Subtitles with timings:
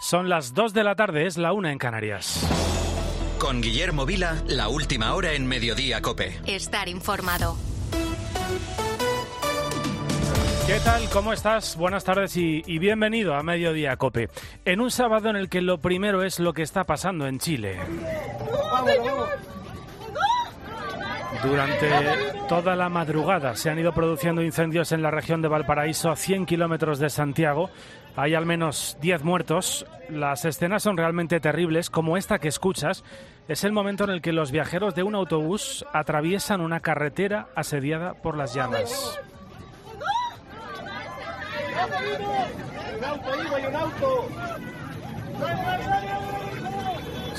[0.00, 2.48] Son las 2 de la tarde, es la una en Canarias.
[3.38, 6.40] Con Guillermo Vila, la última hora en Mediodía Cope.
[6.46, 7.58] Estar informado.
[10.66, 11.06] ¿Qué tal?
[11.12, 11.76] ¿Cómo estás?
[11.76, 14.30] Buenas tardes y, y, bienvenido a Mediodía Cope.
[14.64, 17.76] En un sábado en el que lo primero es lo que está pasando en Chile.
[21.42, 21.88] Durante
[22.48, 26.44] toda la madrugada se han ido produciendo incendios en la región de Valparaíso, a 100
[26.44, 27.70] kilómetros de Santiago.
[28.14, 29.86] Hay al menos 10 muertos.
[30.10, 33.04] Las escenas son realmente terribles, como esta que escuchas.
[33.48, 38.14] Es el momento en el que los viajeros de un autobús atraviesan una carretera asediada
[38.14, 39.18] por las llamas.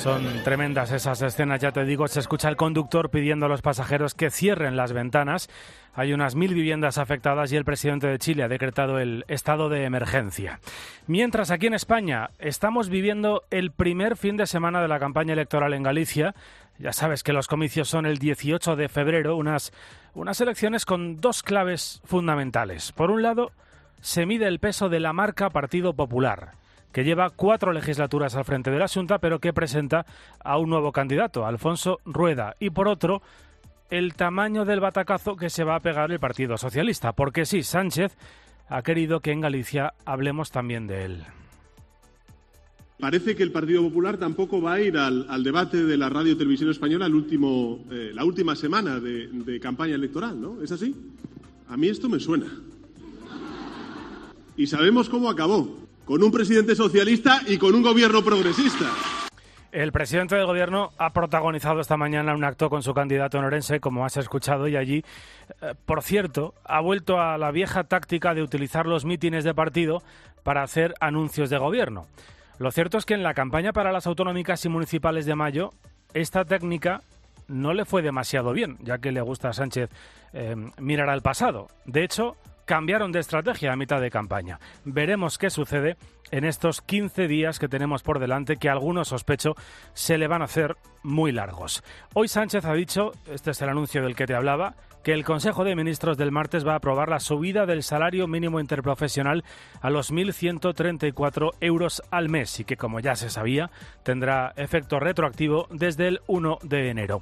[0.02, 4.16] Son tremendas esas escenas, ya te digo, se escucha el conductor pidiendo a los pasajeros
[4.16, 5.48] que cierren las ventanas.
[5.94, 9.84] Hay unas mil viviendas afectadas y el presidente de Chile ha decretado el estado de
[9.84, 10.60] emergencia.
[11.06, 15.76] Mientras aquí en España estamos viviendo el primer fin de semana de la campaña electoral
[15.76, 16.34] en Galicia,
[16.80, 19.72] ya sabes que los comicios son el 18 de febrero, unas,
[20.16, 22.92] unas elecciones con dos claves fundamentales.
[22.92, 23.52] Por un lado,
[24.02, 26.60] se mide el peso de la marca Partido Popular
[26.92, 30.06] que lleva cuatro legislaturas al frente de la Junta, pero que presenta
[30.44, 32.56] a un nuevo candidato, Alfonso Rueda.
[32.60, 33.22] Y por otro,
[33.90, 38.18] el tamaño del batacazo que se va a pegar el Partido Socialista, porque sí, Sánchez
[38.70, 41.24] ha querido que en Galicia hablemos también de él.
[43.00, 46.36] Parece que el Partido Popular tampoco va a ir al, debate de la radio y
[46.36, 50.62] televisión española eh, la última semana de campaña electoral, ¿no?
[50.62, 50.96] ¿Es así?
[51.68, 52.46] A mí esto me suena.
[54.56, 55.82] Y sabemos cómo acabó
[56.12, 58.84] con un presidente socialista y con un gobierno progresista.
[59.72, 63.80] El presidente del gobierno ha protagonizado esta mañana un acto con su candidato en Orense,
[63.80, 65.06] como has escuchado, y allí,
[65.62, 70.04] eh, por cierto, ha vuelto a la vieja táctica de utilizar los mítines de partido
[70.44, 72.08] para hacer anuncios de gobierno.
[72.60, 75.70] Lo cierto es que en la campaña para las autonómicas y municipales de mayo,
[76.14, 77.04] esta técnica
[77.48, 79.90] no le fue demasiado bien, ya que le gusta a Sánchez
[80.34, 81.70] eh, mirar al pasado.
[81.86, 82.36] De hecho,
[82.72, 84.58] cambiaron de estrategia a mitad de campaña.
[84.86, 85.98] Veremos qué sucede
[86.32, 89.56] en estos 15 días que tenemos por delante, que algunos sospecho
[89.94, 91.84] se le van a hacer muy largos.
[92.14, 95.66] Hoy Sánchez ha dicho, este es el anuncio del que te hablaba, que el Consejo
[95.66, 99.44] de Ministros del martes va a aprobar la subida del salario mínimo interprofesional
[99.82, 103.70] a los 1.134 euros al mes y que, como ya se sabía,
[104.04, 107.22] tendrá efecto retroactivo desde el 1 de enero.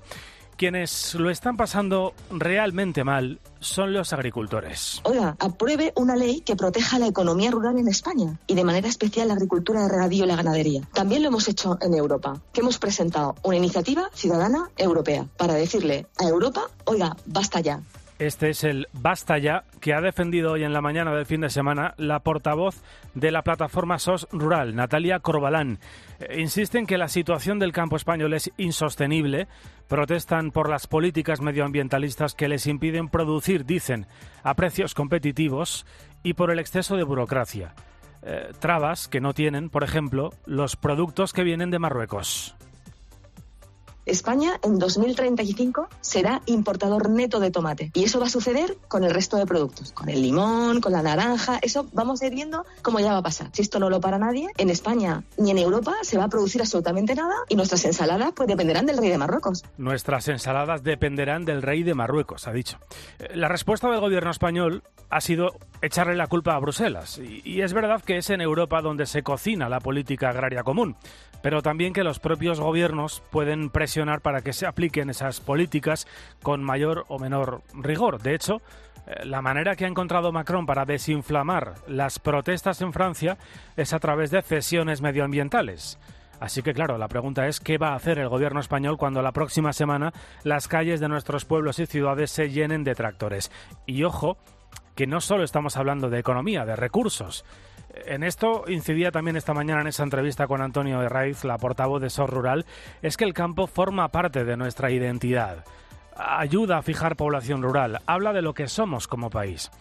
[0.59, 4.99] Quienes lo están pasando realmente mal son los agricultores.
[5.05, 9.29] Oiga, apruebe una ley que proteja la economía rural en España y de manera especial
[9.29, 10.81] la agricultura de regadío y la ganadería.
[10.93, 16.07] También lo hemos hecho en Europa, que hemos presentado una iniciativa ciudadana europea para decirle
[16.17, 17.79] a Europa, oiga, basta ya.
[18.19, 21.49] Este es el Basta ya que ha defendido hoy en la mañana del fin de
[21.49, 22.83] semana la portavoz
[23.15, 25.79] de la plataforma SOS Rural, Natalia Corbalán.
[26.19, 29.47] Eh, insisten que la situación del campo español es insostenible,
[29.87, 34.05] protestan por las políticas medioambientalistas que les impiden producir, dicen,
[34.43, 35.85] a precios competitivos
[36.21, 37.73] y por el exceso de burocracia.
[38.21, 42.57] Eh, trabas que no tienen, por ejemplo, los productos que vienen de Marruecos.
[44.09, 47.91] España en 2035 será importador neto de tomate.
[47.93, 51.01] Y eso va a suceder con el resto de productos, con el limón, con la
[51.01, 53.49] naranja, eso vamos a ir viendo cómo ya va a pasar.
[53.53, 56.61] Si esto no lo para nadie, en España ni en Europa se va a producir
[56.61, 59.63] absolutamente nada y nuestras ensaladas pues dependerán del rey de Marruecos.
[59.77, 62.77] Nuestras ensaladas dependerán del rey de Marruecos, ha dicho.
[63.19, 67.19] Eh, la respuesta del gobierno español ha sido echarle la culpa a Bruselas.
[67.19, 70.95] Y, es verdad que es en Europa donde se cocina la política agraria común
[71.41, 76.05] pero también que los propios gobiernos pueden presionar para que se apliquen esas políticas
[76.43, 78.21] con mayor o menor rigor.
[78.21, 78.61] De hecho,
[79.07, 83.37] eh, la manera que ha encontrado Macron para desinflamar las protestas en Francia
[83.77, 85.97] es a través de cesiones medioambientales.
[86.39, 89.33] Así que claro, la pregunta es qué va a hacer el gobierno español cuando la
[89.33, 90.13] próxima semana
[90.43, 93.51] las calles de nuestros pueblos y ciudades se llenen de tractores.
[93.85, 94.37] Y ojo,
[94.99, 97.45] que no solo estamos hablando de economía, de recursos.
[98.05, 102.09] En esto incidía también esta mañana en esa entrevista con Antonio Herraiz, la portavoz de
[102.09, 102.65] SOR Rural,
[103.01, 105.63] es que el campo forma parte de nuestra identidad.
[106.17, 109.71] Ayuda a fijar población rural, habla de lo que somos como país.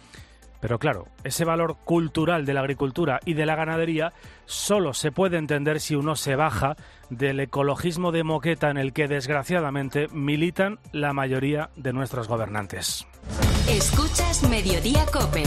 [0.61, 4.13] Pero claro, ese valor cultural de la agricultura y de la ganadería
[4.47, 6.77] solo se puede entender si uno se baja
[7.11, 13.05] del ecologismo de moqueta en el que desgraciadamente militan la mayoría de nuestros gobernantes.
[13.69, 15.43] Escuchas Mediodía Cope.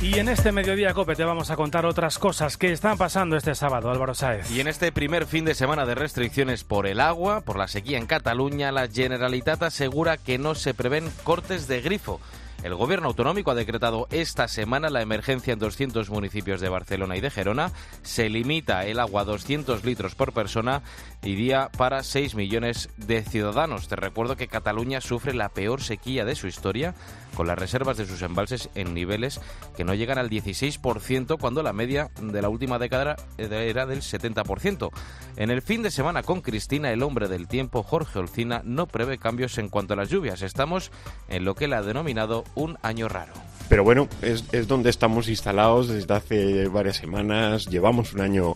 [0.00, 3.54] Y en este Mediodía Cope te vamos a contar otras cosas que están pasando este
[3.54, 4.50] sábado, Álvaro Sáez.
[4.50, 7.98] Y en este primer fin de semana de restricciones por el agua, por la sequía
[7.98, 12.18] en Cataluña, la Generalitat asegura que no se prevén cortes de grifo
[12.62, 17.20] El gobierno autonómico ha decretado esta semana la emergencia en 200 municipios de Barcelona y
[17.20, 17.72] de Gerona.
[18.02, 20.80] Se limita el agua a 200 litros por persona
[21.22, 23.88] y día para 6 millones de ciudadanos.
[23.88, 26.94] Te recuerdo que Cataluña sufre la peor sequía de su historia,
[27.34, 29.40] con las reservas de sus embalses en niveles
[29.76, 34.90] que no llegan al 16% cuando la media de la última década era del 70%.
[35.36, 39.18] En el fin de semana con Cristina, el hombre del tiempo, Jorge Olcina, no prevé
[39.18, 40.42] cambios en cuanto a las lluvias.
[40.42, 40.90] Estamos
[41.28, 43.32] en lo que él ha denominado un año raro.
[43.68, 47.66] Pero bueno, es, es donde estamos instalados desde hace varias semanas.
[47.66, 48.54] Llevamos un año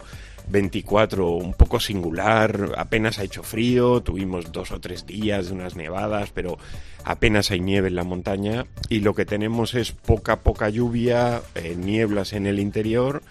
[0.48, 5.76] 24 un poco singular, apenas ha hecho frío, tuvimos dos o tres días de unas
[5.76, 6.58] nevadas, pero
[7.04, 11.74] apenas hay nieve en la montaña y lo que tenemos es poca, poca lluvia, eh,
[11.76, 13.22] nieblas en el interior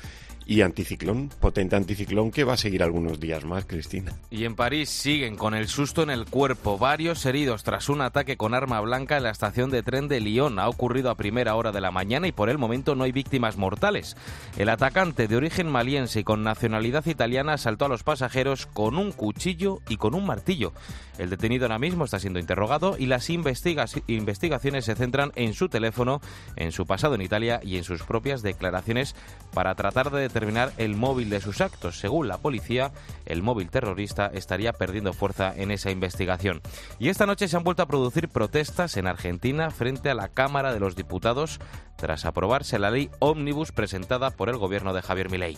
[0.45, 4.13] y anticiclón, potente anticiclón que va a seguir algunos días más, Cristina.
[4.29, 8.37] Y en París siguen con el susto en el cuerpo, varios heridos tras un ataque
[8.37, 10.59] con arma blanca en la estación de tren de Lyon.
[10.59, 13.57] Ha ocurrido a primera hora de la mañana y por el momento no hay víctimas
[13.57, 14.17] mortales.
[14.57, 19.11] El atacante de origen maliense y con nacionalidad italiana asaltó a los pasajeros con un
[19.11, 20.73] cuchillo y con un martillo.
[21.17, 26.21] El detenido ahora mismo está siendo interrogado y las investigaciones se centran en su teléfono,
[26.55, 29.15] en su pasado en Italia y en sus propias declaraciones
[29.53, 31.99] para tratar de determinar el móvil de sus actos.
[31.99, 32.91] Según la policía,
[33.25, 36.61] el móvil terrorista estaría perdiendo fuerza en esa investigación.
[36.97, 40.73] Y esta noche se han vuelto a producir protestas en Argentina frente a la Cámara
[40.73, 41.59] de los Diputados
[41.97, 45.57] tras aprobarse la ley ómnibus presentada por el gobierno de Javier Milei.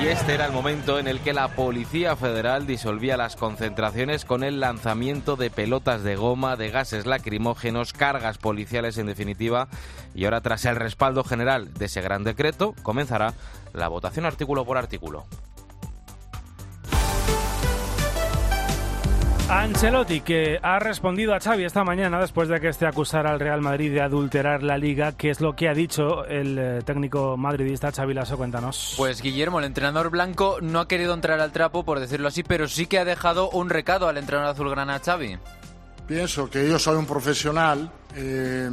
[0.00, 4.44] Y este era el momento en el que la Policía Federal disolvía las concentraciones con
[4.44, 9.66] el lanzamiento de pelotas de goma, de gases lacrimógenos, cargas policiales en definitiva.
[10.14, 13.34] Y ahora tras el respaldo general de ese gran decreto, comenzará
[13.72, 15.26] la votación artículo por artículo.
[19.50, 23.62] Ancelotti, que ha respondido a Xavi esta mañana después de que este acusara al Real
[23.62, 27.90] Madrid de adulterar la liga, ¿qué es lo que ha dicho el eh, técnico madridista
[27.90, 28.36] Xavi Lasso?
[28.36, 28.92] Cuéntanos.
[28.98, 32.68] Pues Guillermo, el entrenador blanco, no ha querido entrar al trapo, por decirlo así, pero
[32.68, 35.38] sí que ha dejado un recado al entrenador azulgrana Xavi.
[36.06, 38.70] Pienso que yo soy un profesional eh,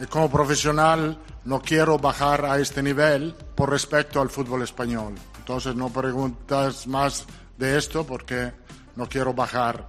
[0.00, 5.14] y como profesional no quiero bajar a este nivel por respecto al fútbol español.
[5.40, 7.26] Entonces no preguntas más
[7.58, 8.63] de esto porque
[8.96, 9.88] no quiero bajar,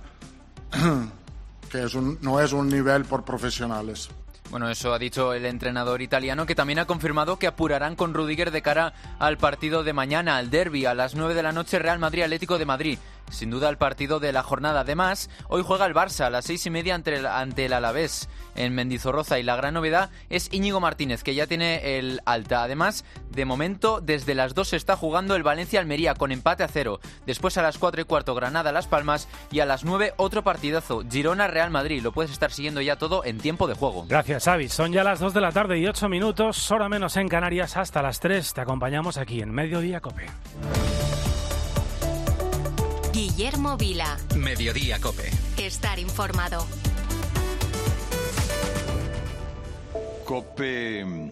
[1.72, 4.10] que es un, no es un nivel por profesionales.
[4.52, 8.52] Bueno, eso ha dicho el entrenador italiano, que también ha confirmado que apurarán con Rudiger
[8.52, 12.00] de cara al partido de mañana, al derby, a las 9 de la noche, Real
[12.00, 13.00] Madrid-Atlético de Madrid
[13.30, 14.82] sin duda el partido de la jornada.
[14.82, 18.30] Además, hoy juega el Barça a las seis y media ante el, ante el Alavés
[18.56, 22.64] en Mendizorroza y la gran novedad es Íñigo Martínez, que ya tiene el alta.
[22.64, 27.00] Además, de momento, desde las dos se está jugando el Valencia-Almería con empate a cero.
[27.26, 31.70] Después a las cuatro y cuarto Granada-Las Palmas y a las nueve otro partidazo, Girona-Real
[31.72, 32.02] Madrid.
[32.02, 34.06] Lo puedes estar siguiendo ya todo en tiempo de juego.
[34.08, 34.70] Gracias, Xavi.
[34.70, 38.02] Son ya las dos de la tarde y ocho minutos, hora menos en Canarias, hasta
[38.02, 38.54] las tres.
[38.54, 40.28] Te acompañamos aquí en Mediodía Cope.
[43.16, 44.18] Guillermo Vila.
[44.36, 45.32] Mediodía Cope.
[45.56, 46.68] Estar informado.
[50.26, 51.32] COPE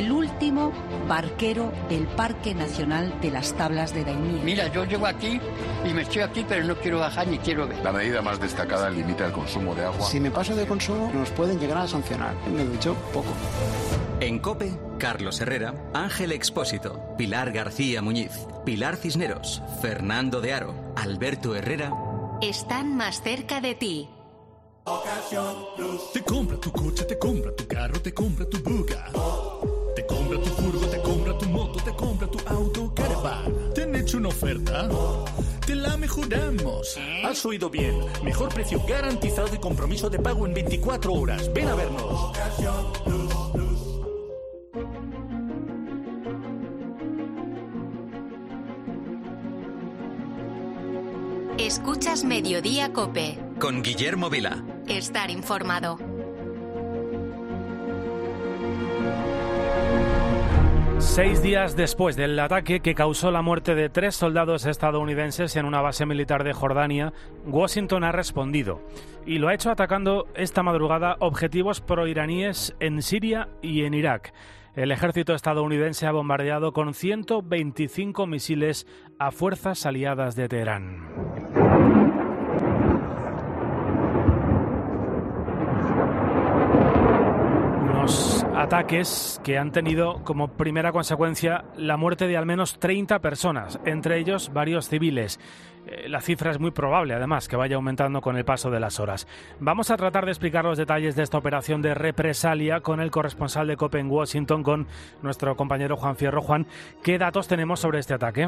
[0.09, 0.71] último
[1.05, 4.41] barquero del Parque Nacional de las Tablas de Daimiel.
[4.41, 5.41] Mira, yo llego aquí
[5.83, 7.83] y me estoy aquí, pero no quiero bajar ni quiero ver.
[7.83, 10.07] La medida más destacada limita el consumo de agua.
[10.07, 12.33] Si me paso de consumo, nos pueden llegar a sancionar.
[12.47, 13.33] Me ducho poco.
[14.21, 18.31] En COPE, Carlos Herrera, Ángel Expósito, Pilar García Muñiz,
[18.63, 21.91] Pilar Cisneros, Fernando de Aro, Alberto Herrera.
[22.39, 24.09] Están más cerca de ti.
[26.13, 29.05] Te compra tu coche, te compra tu carro, te compra tu buga.
[30.11, 33.49] Compra tu furgo, te compra tu moto, te compra tu auto, caravana.
[33.73, 34.89] ¿Te han hecho una oferta?
[35.65, 36.97] Te la mejoramos.
[37.23, 37.95] Has oído bien.
[38.23, 41.51] Mejor precio garantizado y compromiso de pago en 24 horas.
[41.53, 42.31] Ven a vernos.
[51.57, 53.37] Escuchas Mediodía Cope.
[53.59, 54.63] Con Guillermo Vila.
[54.87, 56.10] Estar informado.
[61.13, 65.81] Seis días después del ataque que causó la muerte de tres soldados estadounidenses en una
[65.81, 67.11] base militar de Jordania,
[67.45, 68.81] Washington ha respondido
[69.25, 74.33] y lo ha hecho atacando esta madrugada objetivos proiraníes en Siria y en Irak.
[74.73, 78.87] El ejército estadounidense ha bombardeado con 125 misiles
[79.19, 81.09] a fuerzas aliadas de Teherán.
[87.81, 93.79] Unos ataques que han tenido como primera consecuencia la muerte de al menos 30 personas,
[93.85, 95.39] entre ellos varios civiles.
[95.87, 98.99] Eh, La cifra es muy probable, además, que vaya aumentando con el paso de las
[98.99, 99.27] horas.
[99.59, 103.65] Vamos a tratar de explicar los detalles de esta operación de represalia con el corresponsal
[103.65, 104.87] de COPE en Washington, con
[105.23, 106.41] nuestro compañero Juan Fierro.
[106.41, 106.67] Juan,
[107.03, 108.47] ¿qué datos tenemos sobre este ataque?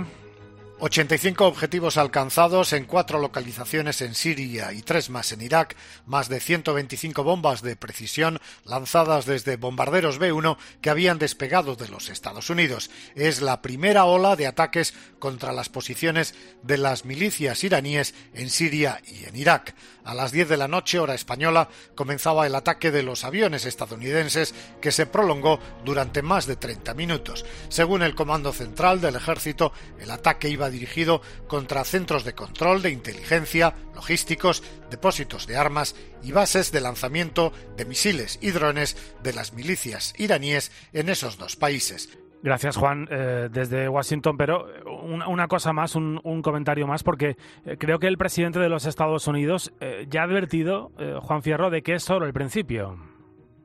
[0.85, 6.41] 85 objetivos alcanzados en cuatro localizaciones en Siria y tres más en Irak, más de
[6.41, 12.91] 125 bombas de precisión lanzadas desde bombarderos B-1 que habían despegado de los Estados Unidos.
[13.15, 19.01] Es la primera ola de ataques contra las posiciones de las milicias iraníes en Siria
[19.07, 19.75] y en Irak.
[20.03, 24.53] A las 10 de la noche, hora española, comenzaba el ataque de los aviones estadounidenses
[24.81, 27.45] que se prolongó durante más de 30 minutos.
[27.69, 29.71] Según el Comando Central del Ejército,
[30.01, 36.33] el ataque iba dirigido contra centros de control de inteligencia, logísticos, depósitos de armas y
[36.33, 42.09] bases de lanzamiento de misiles y drones de las milicias iraníes en esos dos países.
[42.43, 44.35] Gracias, Juan, eh, desde Washington.
[44.35, 44.67] Pero
[45.01, 48.85] una, una cosa más, un, comentario más, porque eh, creo que el presidente de los
[48.85, 53.12] Estados Unidos eh, ya ha advertido, Juan Fierro, de que es solo el principio.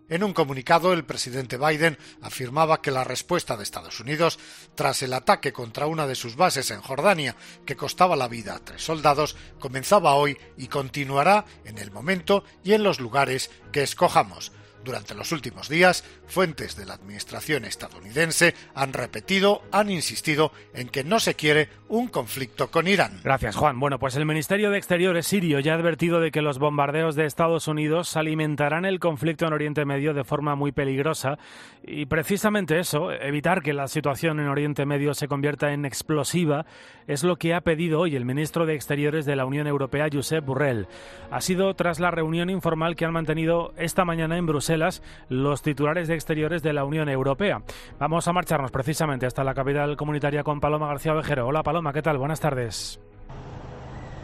[0.09, 4.39] En un comunicado, el presidente Biden afirmaba que la respuesta de Estados Unidos
[4.75, 7.37] tras el ataque contra una de sus bases en Jordania,
[7.67, 12.73] que costaba la vida a tres soldados, comenzaba hoy y continuará en el momento y
[12.73, 14.53] en los lugares que escojamos.
[14.85, 21.05] Durante los últimos días, fuentes de la administración estadounidense han repetido, han insistido en que
[21.05, 23.21] no se quiere un conflicto con Irán.
[23.25, 23.81] Gracias, Juan.
[23.81, 27.27] Bueno, pues el Ministerio de Exteriores sirio ya ha advertido de que los bombardeos de
[27.27, 31.39] Estados Unidos alimentarán el conflicto en Oriente Medio de forma muy peligrosa
[31.83, 36.67] y precisamente eso, evitar que la situación en Oriente Medio se convierta en explosiva,
[37.07, 40.45] es lo que ha pedido hoy el ministro de Exteriores de la Unión Europea, Josep
[40.45, 40.87] Borrell.
[41.31, 44.68] Ha sido tras la reunión informal que han mantenido esta mañana en Bruselas
[45.29, 47.63] los titulares de Exteriores de la Unión Europea.
[47.99, 51.47] Vamos a marcharnos precisamente hasta la capital comunitaria con Paloma García Ovejero.
[51.47, 52.19] Hola Paloma, ¿qué tal?
[52.19, 53.01] Buenas tardes.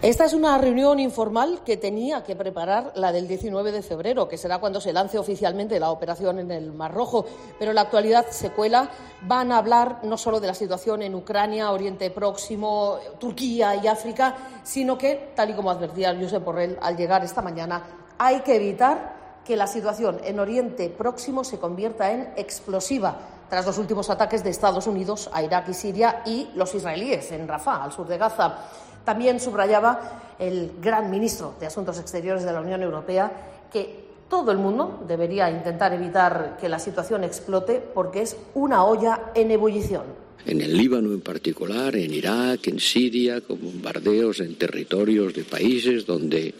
[0.05, 4.37] Esta es una reunión informal que tenía que preparar la del 19 de febrero, que
[4.37, 7.25] será cuando se lance oficialmente la operación en el Mar Rojo.
[7.59, 8.91] Pero la actualidad se cuela.
[9.23, 14.35] Van a hablar no solo de la situación en Ucrania, Oriente Próximo, Turquía y África,
[14.63, 17.83] sino que, tal y como advertía Josep Borrell al llegar esta mañana,
[18.19, 19.14] hay que evitar
[19.45, 23.17] que la situación en Oriente Próximo se convierta en explosiva
[23.49, 27.47] tras los últimos ataques de Estados Unidos a Irak y Siria y los israelíes en
[27.47, 28.59] Rafah, al sur de Gaza.
[29.05, 30.01] También subrayaba
[30.39, 33.31] el gran ministro de Asuntos Exteriores de la Unión Europea
[33.71, 39.33] que todo el mundo debería intentar evitar que la situación explote porque es una olla
[39.35, 45.33] en ebullición en el Líbano en particular, en Irak, en Siria, con bombardeos en territorios
[45.33, 46.55] de países donde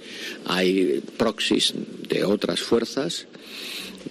[0.47, 1.75] hay proxies
[2.09, 3.27] de otras fuerzas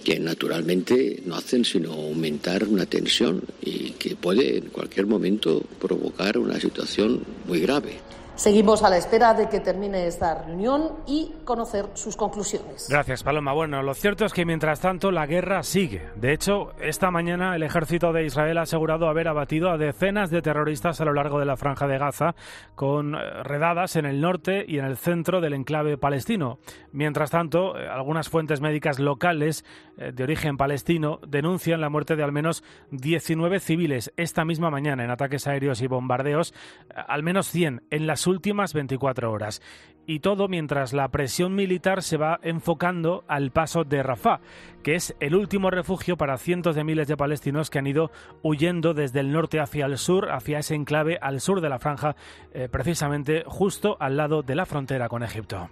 [0.02, 6.38] que naturalmente no hacen sino aumentar una tensión y que puede en cualquier momento provocar
[6.38, 8.03] una situación muy grave.
[8.36, 12.88] Seguimos a la espera de que termine esta reunión y conocer sus conclusiones.
[12.90, 13.52] Gracias, Paloma.
[13.52, 16.08] Bueno, lo cierto es que mientras tanto la guerra sigue.
[16.16, 20.42] De hecho, esta mañana el ejército de Israel ha asegurado haber abatido a decenas de
[20.42, 22.34] terroristas a lo largo de la franja de Gaza,
[22.74, 26.58] con redadas en el norte y en el centro del enclave palestino.
[26.90, 29.64] Mientras tanto, algunas fuentes médicas locales
[29.96, 35.10] de origen palestino denuncian la muerte de al menos 19 civiles esta misma mañana en
[35.10, 36.52] ataques aéreos y bombardeos,
[36.94, 39.62] al menos 100 en las últimas 24 horas.
[40.06, 44.40] Y todo mientras la presión militar se va enfocando al paso de Rafah,
[44.82, 48.10] que es el último refugio para cientos de miles de palestinos que han ido
[48.42, 52.16] huyendo desde el norte hacia el sur, hacia ese enclave al sur de la franja,
[52.52, 55.70] eh, precisamente justo al lado de la frontera con Egipto.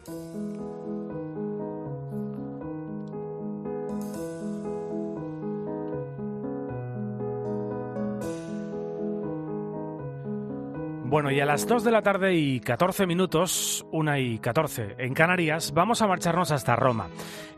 [11.13, 15.13] Bueno, y a las 2 de la tarde y 14 minutos, 1 y 14 en
[15.13, 17.09] Canarias, vamos a marcharnos hasta Roma.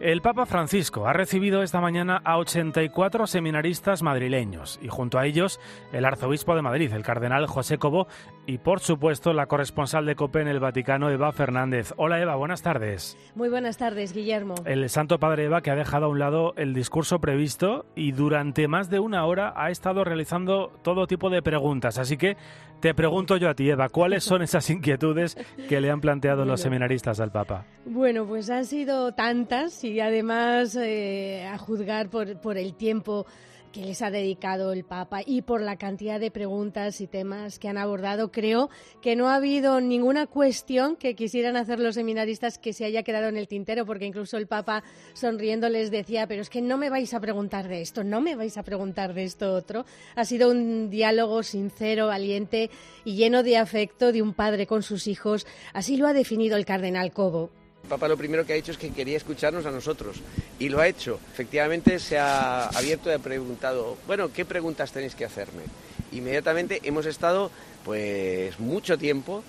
[0.01, 5.61] El Papa Francisco ha recibido esta mañana a 84 seminaristas madrileños y junto a ellos
[5.93, 8.09] el arzobispo de Madrid, el cardenal José Cobo,
[8.45, 11.95] y por supuesto la corresponsal de COPE en el Vaticano, Eva Fernández.
[11.97, 13.17] Hola Eva, buenas tardes.
[13.37, 14.57] Muy buenas tardes, Guillermo.
[14.65, 18.67] El Santo Padre Eva que ha dejado a un lado el discurso previsto y durante
[18.67, 21.99] más de una hora ha estado realizando todo tipo de preguntas.
[21.99, 22.37] Así que
[22.81, 25.37] te pregunto yo a ti, Eva, ¿cuáles son esas inquietudes
[25.69, 27.65] que le han planteado los seminaristas al Papa?
[27.87, 33.27] Bueno, pues han sido tantas y además eh, a juzgar por, por el tiempo
[33.75, 37.69] que les ha dedicado el Papa y por la cantidad de preguntas y temas que
[37.69, 38.71] han abordado, creo
[39.03, 43.27] que no ha habido ninguna cuestión que quisieran hacer los seminaristas que se haya quedado
[43.27, 46.89] en el tintero, porque incluso el Papa sonriendo les decía, pero es que no me
[46.89, 49.85] vais a preguntar de esto, no me vais a preguntar de esto otro.
[50.15, 52.71] Ha sido un diálogo sincero, valiente
[53.05, 55.49] y lleno de afecto de un padre con sus hijos.
[55.73, 57.51] Así lo ha definido el cardenal Cobo.
[57.85, 60.17] El Papa lo primero que ha hecho es que quería escucharnos a nosotros
[60.59, 61.21] y lo ha hecho.
[61.35, 65.65] Efectivamente se ha abierto y ha preguntado, bueno, ¿qué preguntas tenéis que hacerme?
[66.13, 67.51] Inmediatamente hemos estado
[67.85, 69.45] pues mucho tiempo,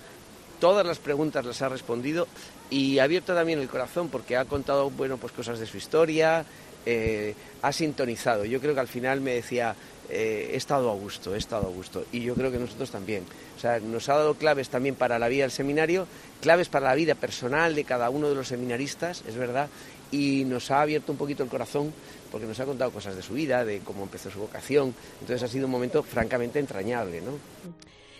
[0.60, 2.28] todas las preguntas las ha respondido
[2.68, 6.44] y ha abierto también el corazón porque ha contado bueno pues cosas de su historia,
[6.84, 8.44] eh, ha sintonizado.
[8.44, 9.74] Yo creo que al final me decía,
[10.10, 12.04] eh, he estado a gusto, he estado a gusto.
[12.12, 13.24] Y yo creo que nosotros también.
[13.56, 16.06] O sea, nos ha dado claves también para la vida del seminario,
[16.40, 19.68] claves para la vida personal de cada uno de los seminaristas, es verdad,
[20.10, 21.92] y nos ha abierto un poquito el corazón
[22.30, 24.94] porque nos ha contado cosas de su vida, de cómo empezó su vocación.
[25.20, 27.32] Entonces ha sido un momento francamente entrañable, ¿no?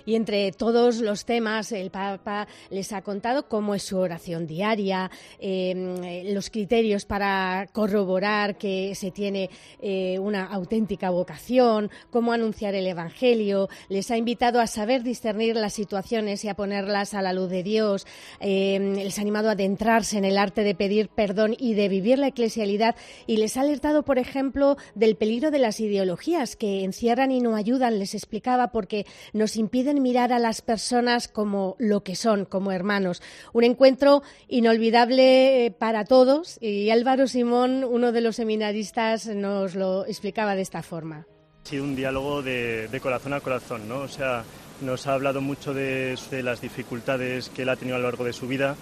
[0.07, 5.11] Y entre todos los temas, el Papa les ha contado cómo es su oración diaria,
[5.41, 9.51] eh, los criterios para corroborar que se tiene
[9.83, 13.69] eh, una auténtica vocación, cómo anunciar el Evangelio.
[13.89, 17.65] Les ha invitado a saber discernir las situaciones y a ponerlas a la luz de
[17.65, 18.07] Dios.
[18.41, 22.19] Eh, les ha animado a adentrarse en el arte de pedir perdón y de vivir
[22.19, 22.95] la eclesialidad.
[23.27, 27.57] Y les ha alertado, por ejemplo, del peligro de las ideologías que encierran y no
[27.57, 27.99] ayudan.
[27.99, 33.23] Les explicaba porque nos impiden mirar a las personas como lo que son, como hermanos.
[33.53, 40.07] Un encuentro inolvidable eh, para todos y Álvaro Simón, uno de los seminaristas, nos lo
[40.07, 41.27] explicaba de esta forma.
[41.65, 44.01] Sido un diálogo de, corazón a corazón, ¿no?
[44.01, 44.45] O sea,
[44.81, 48.25] nos ha hablado mucho de, de las dificultades que él ha tenido a lo largo
[48.25, 48.77] de su vida,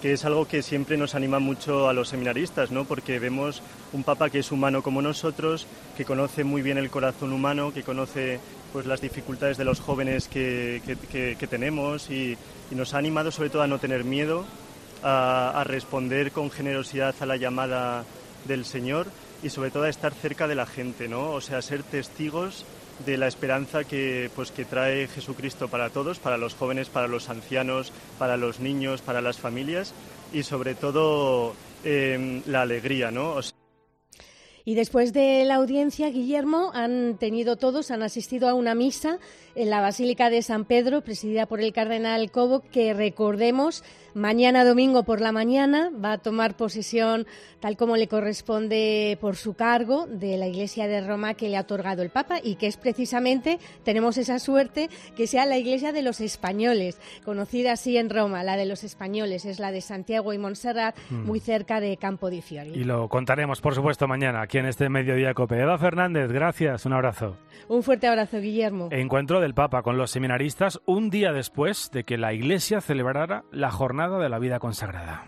[0.00, 2.84] que es algo que siempre nos anima mucho a los seminaristas, ¿no?
[2.84, 7.32] porque vemos un Papa que es humano como nosotros, que conoce muy bien el corazón
[7.32, 8.40] humano, que conoce
[8.72, 10.80] pues las dificultades de los jóvenes que,
[11.50, 12.36] tenemos y,
[12.70, 14.44] nos ha animado sobre todo a no tener miedo,
[15.02, 18.04] a, responder con generosidad a la llamada
[18.46, 19.06] del Señor
[19.42, 21.32] y sobre todo a estar cerca de la gente, ¿no?
[21.32, 22.64] O sea, ser testigos
[23.04, 27.28] de la esperanza que, pues, que trae Jesucristo para todos, para los jóvenes, para los
[27.28, 29.92] ancianos, para los niños, para las familias
[30.32, 33.40] y sobre todo em, la alegría, ¿no?
[34.64, 39.18] Y después de la audiencia, Guillermo, han tenido todos, han asistido a una misa
[39.54, 43.82] en la Basílica de San Pedro, presidida por el cardenal Cobo, que recordemos,
[44.14, 47.26] mañana domingo por la mañana va a tomar posesión
[47.60, 51.60] tal como le corresponde por su cargo de la Iglesia de Roma que le ha
[51.60, 56.02] otorgado el Papa y que es precisamente, tenemos esa suerte, que sea la Iglesia de
[56.02, 60.38] los españoles, conocida así en Roma, la de los españoles, es la de Santiago y
[60.38, 61.26] Montserrat, mm.
[61.26, 62.70] muy cerca de Campo di Fiori.
[62.70, 65.60] Y lo contaremos, por supuesto, mañana aquí en este Mediodía Cope.
[65.60, 67.36] Eva Fernández, gracias, un abrazo.
[67.68, 68.88] Un fuerte abrazo, Guillermo.
[68.90, 73.70] Encuentro del Papa con los seminaristas un día después de que la Iglesia celebrara la
[73.70, 75.24] Jornada de la Vida Consagrada.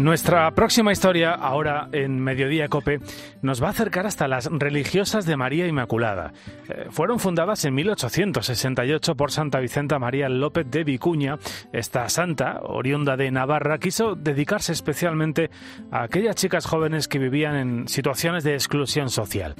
[0.00, 3.00] Nuestra próxima historia, ahora en Mediodía Cope,
[3.42, 6.32] nos va a acercar hasta las religiosas de María Inmaculada.
[6.70, 11.38] Eh, fueron fundadas en 1868 por Santa Vicenta María López de Vicuña.
[11.70, 15.50] Esta santa, oriunda de Navarra, quiso dedicarse especialmente
[15.90, 19.54] a aquellas chicas jóvenes que vivían en situaciones de exclusión social.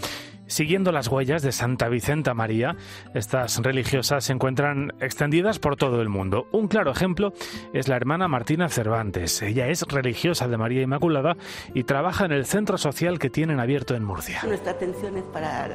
[0.51, 2.75] Siguiendo las huellas de Santa Vicenta María,
[3.15, 6.49] estas religiosas se encuentran extendidas por todo el mundo.
[6.51, 7.33] Un claro ejemplo
[7.73, 9.43] es la hermana Martina Cervantes.
[9.43, 11.37] Ella es religiosa de María Inmaculada
[11.73, 14.41] y trabaja en el centro social que tienen abierto en Murcia.
[14.45, 15.69] Nuestra atención es para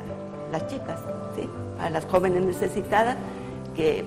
[0.52, 1.00] las chicas,
[1.78, 3.16] para las jóvenes necesitadas
[3.78, 4.04] que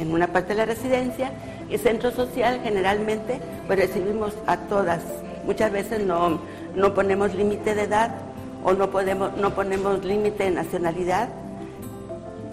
[0.00, 1.30] en una parte de la residencia
[1.70, 5.04] y centro social generalmente pues recibimos a todas.
[5.44, 6.40] Muchas veces no,
[6.74, 8.33] no ponemos límite de edad
[8.64, 11.28] o no, podemos, no ponemos límite de nacionalidad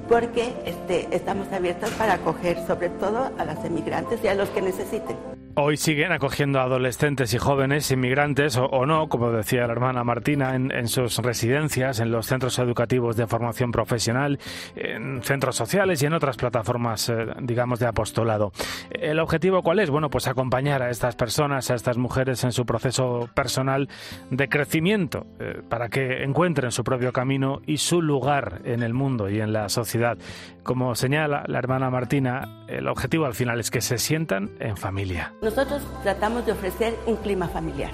[0.07, 4.61] porque este, estamos abiertos para acoger sobre todo a las emigrantes y a los que
[4.61, 5.30] necesiten.
[5.55, 10.55] Hoy siguen acogiendo a adolescentes y jóvenes inmigrantes o, no, como decía la hermana Martina,
[10.55, 14.39] en, sus residencias, en los centros educativos de formación profesional,
[14.75, 18.53] en centros sociales y en otras plataformas, eh, digamos, de apostolado.
[18.91, 19.89] ¿El objetivo cuál es?
[19.89, 23.89] Bueno, pues acompañar a estas personas, a estas mujeres en su proceso personal
[24.29, 29.29] de crecimiento, eh, para que encuentren su propio camino y su lugar en el mundo
[29.29, 30.17] y en la sociedad.
[30.63, 35.33] Como señala la hermana Martina, el objetivo al final es que se sientan en familia.
[35.41, 37.91] Nosotros tratamos de ofrecer un clima familiar,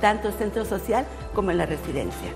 [0.00, 2.30] tanto en centro social como en la residencia.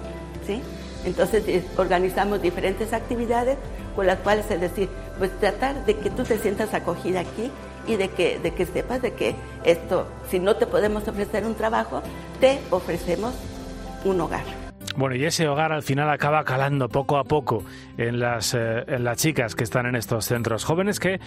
[0.47, 0.63] ¿sí?
[1.05, 3.57] Entonces eh, organizamos diferentes actividades
[3.95, 7.51] con las cuales, es decir, pues tratar de que tú te sientas acogida aquí
[7.87, 11.55] y de que, de que sepas de que esto, si no te podemos ofrecer un
[11.55, 12.03] trabajo,
[12.41, 13.35] te ofrecemos
[14.05, 14.60] un hogar.
[14.97, 17.65] Bueno, y ese hogar al final acaba calando poco a poco
[17.97, 20.65] en las, eh, en las chicas que están en estos centros.
[20.65, 21.21] Jóvenes que eh,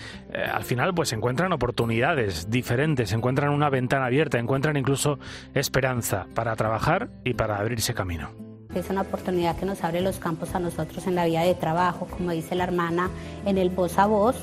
[0.52, 5.18] al final pues encuentran oportunidades diferentes, encuentran una ventana abierta, encuentran incluso
[5.54, 8.32] esperanza para trabajar y para abrirse camino.
[8.76, 12.08] Es una oportunidad que nos abre los campos a nosotros en la vida de trabajo,
[12.08, 13.10] como dice la hermana,
[13.46, 14.36] en el voz a voz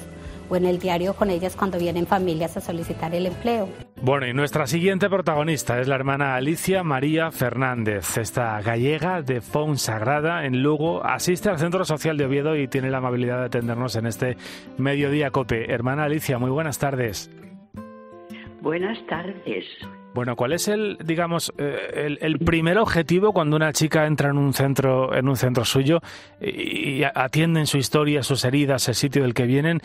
[0.48, 3.68] o en el diario con ellas cuando vienen familias a solicitar el empleo.
[4.02, 9.42] Bueno, y nuestra siguiente protagonista es la hermana Alicia María Fernández, esta gallega de
[9.74, 13.96] Sagrada en Lugo, asiste al Centro Social de Oviedo y tiene la amabilidad de atendernos
[13.96, 14.38] en este
[14.78, 15.70] mediodía COPE.
[15.70, 17.30] Hermana Alicia, muy buenas tardes.
[18.62, 19.66] Buenas tardes.
[20.14, 24.54] Bueno, ¿cuál es el, digamos, eh, el, primer objetivo cuando una chica entra en un
[24.54, 26.00] centro, en un centro suyo
[26.40, 29.80] y, atienden su historia, sus heridas, el sitio del que vienen?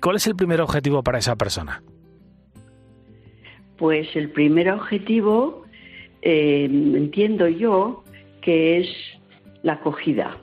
[0.00, 1.82] ¿Cuál es el primer objetivo para esa persona?
[3.76, 5.64] Pues el primer objetivo,
[6.22, 8.04] eh, entiendo yo,
[8.40, 8.88] que es
[9.62, 10.36] la acogida.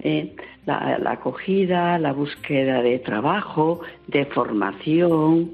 [0.00, 0.34] ¿eh?
[0.66, 5.52] la, acogida, la búsqueda de trabajo, de formación,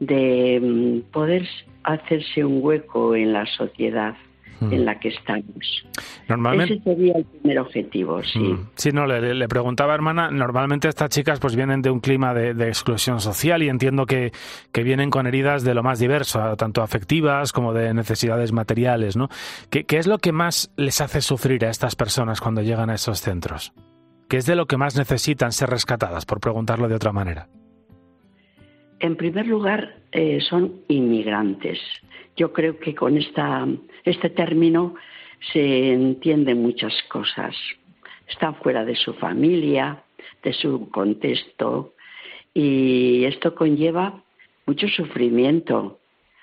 [0.00, 1.46] de mm, poder
[1.84, 4.14] hacerse un hueco en la sociedad
[4.68, 4.72] hmm.
[4.72, 5.84] en la que estamos.
[6.28, 6.74] Normalmente...
[6.74, 8.38] Ese sería el primer objetivo, sí.
[8.38, 8.68] Hmm.
[8.74, 13.20] Sí, no, le, preguntaba, hermana, normalmente estas chicas pues vienen de un clima de, exclusión
[13.20, 14.32] social y entiendo que,
[14.72, 19.28] que, vienen con heridas de lo más diverso, tanto afectivas como de necesidades materiales, ¿no?
[19.70, 22.94] ¿Qué, ¿Qué es lo que más les hace sufrir a estas personas cuando llegan a
[22.94, 23.72] esos centros?
[24.28, 27.48] ¿Qué es de lo que más necesitan ser rescatadas, por preguntarlo de otra manera?
[28.98, 31.78] En primer lugar, eh, son inmigrantes.
[32.36, 33.66] Yo creo que con esta,
[34.04, 34.94] este término
[35.52, 37.54] se entienden muchas cosas.
[38.28, 40.02] Están fuera de su familia,
[40.42, 41.94] de su contexto,
[42.54, 44.22] y esto conlleva
[44.66, 45.98] mucho sufrimiento,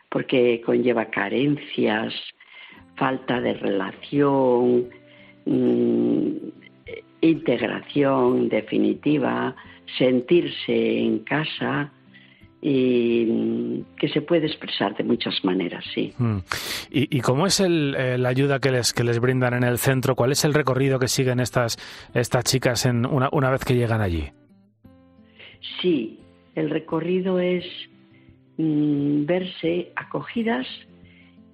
[0.09, 2.13] porque conlleva carencias,
[2.95, 4.89] falta de relación,
[5.45, 6.29] mm,
[7.21, 9.55] integración definitiva,
[9.97, 11.91] sentirse en casa,
[12.61, 16.13] y que se puede expresar de muchas maneras, sí.
[16.17, 16.39] Mm.
[16.91, 17.67] ¿Y, cómo es eh,
[18.17, 20.15] la ayuda que les, que les brindan en el centro?
[20.15, 21.77] ¿Cuál es el recorrido que siguen estas,
[22.13, 24.29] estas chicas en una, una vez que llegan allí?
[25.81, 26.19] Sí,
[26.55, 27.65] el recorrido es
[28.57, 30.67] mm, verse acogidas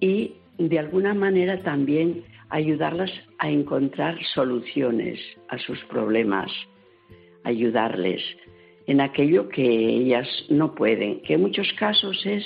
[0.00, 6.50] y de alguna manera también ayudarlas a encontrar soluciones a sus problemas,
[7.44, 8.22] ayudarles
[8.86, 12.44] en aquello que ellas no pueden, que en muchos casos es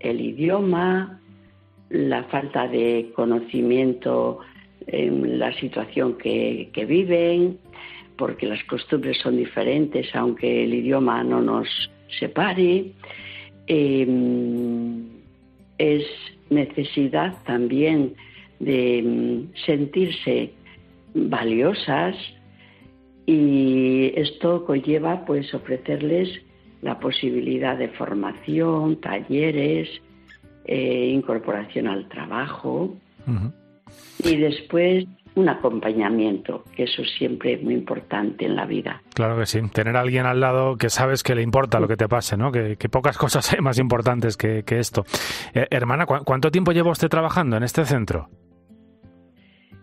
[0.00, 1.20] el idioma,
[1.88, 4.40] la falta de conocimiento
[4.86, 7.58] en la situación que, viven,
[8.16, 11.68] porque las costumbres son diferentes, aunque el idioma no nos
[12.18, 12.92] separe.
[13.66, 15.04] Em,
[15.78, 16.04] es
[16.50, 18.14] necesidad también
[18.60, 20.50] de mm, sentirse
[21.14, 22.16] valiosas,
[23.26, 26.28] y esto conlleva pues ofrecerles
[26.82, 29.88] la posibilidad de formación, talleres,
[30.66, 32.94] eh, incorporación al trabajo
[34.22, 39.02] y después un acompañamiento, que eso es siempre muy importante en la vida.
[39.14, 41.96] Claro que sí, tener a alguien al lado que sabes que le importa lo que
[41.96, 42.52] te pase, ¿no?
[42.52, 45.04] Que, pocas cosas hay más importantes que, esto.
[45.52, 48.28] Eh, hermana, ¿cuánto tiempo lleva usted trabajando en este centro?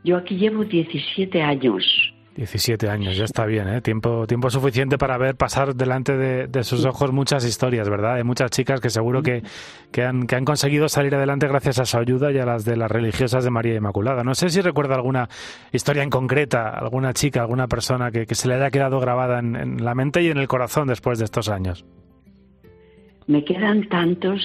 [0.04, 2.11] Yo aquí llevo 17 años.
[2.36, 3.82] 17 años, ya está bien, ¿eh?
[3.82, 8.16] Tiempo, tiempo suficiente para ver pasar delante de, sus ojos muchas historias, ¿verdad?
[8.16, 9.44] Hay muchas chicas que seguro que,
[9.92, 12.78] que, han, que han conseguido salir adelante gracias a su ayuda y a las de
[12.78, 14.24] las religiosas de María Inmaculada.
[14.24, 15.28] No sé si recuerda alguna
[15.74, 19.84] historia en concreta, alguna chica, alguna persona que, que se le haya quedado grabada en,
[19.84, 21.86] la mente y en el corazón después de estos años.
[23.28, 24.42] Me quedan tantos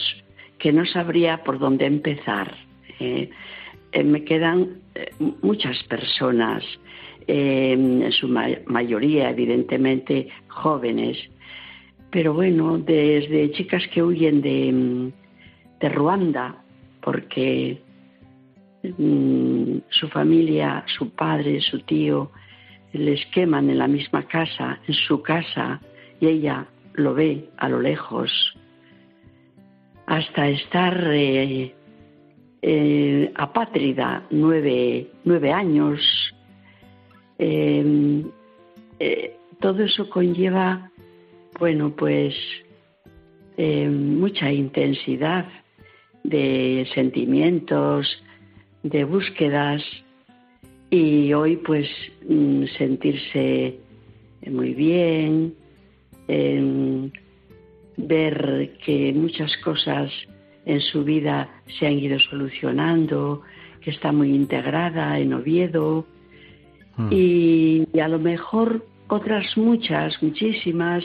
[0.58, 2.52] que no sabría por dónde empezar.
[2.98, 3.30] ¿eh?
[3.92, 6.64] Eh, me quedan eh, muchas personas
[7.26, 11.18] en su mayoría evidentemente jóvenes,
[12.10, 15.12] pero bueno, desde chicas que huyen de,
[15.80, 16.62] de Ruanda,
[17.00, 17.82] porque
[18.82, 22.30] mm, su familia, su padre, su tío,
[22.92, 25.80] les queman en la misma casa, en su casa,
[26.20, 28.30] y ella lo ve a lo lejos,
[30.06, 31.74] hasta estar eh,
[32.62, 36.00] eh, apátrida nueve, nueve años.
[37.38, 38.24] Em,
[38.98, 40.90] eh, todo eso conlleva,
[41.58, 42.34] bueno, pues
[43.56, 45.46] em, mucha intensidad
[46.22, 48.06] de sentimientos,
[48.82, 49.82] de búsquedas
[50.90, 51.88] y hoy pues
[52.28, 53.78] mm, sentirse
[54.46, 55.54] muy bien,
[56.28, 57.10] em,
[57.96, 60.12] ver que muchas cosas
[60.64, 63.42] en su vida se han ido solucionando,
[63.80, 66.06] que está muy integrada en Oviedo
[66.96, 67.08] hmm.
[67.10, 71.04] y, y, a lo mejor otras muchas, muchísimas,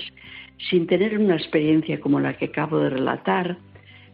[0.70, 3.58] sin tener una experiencia como la que acabo de relatar,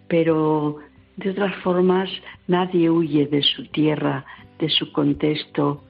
[0.08, 0.78] pero
[1.18, 2.10] de otras formas
[2.48, 4.26] nadie huye de su tierra,
[4.60, 5.84] de su contexto,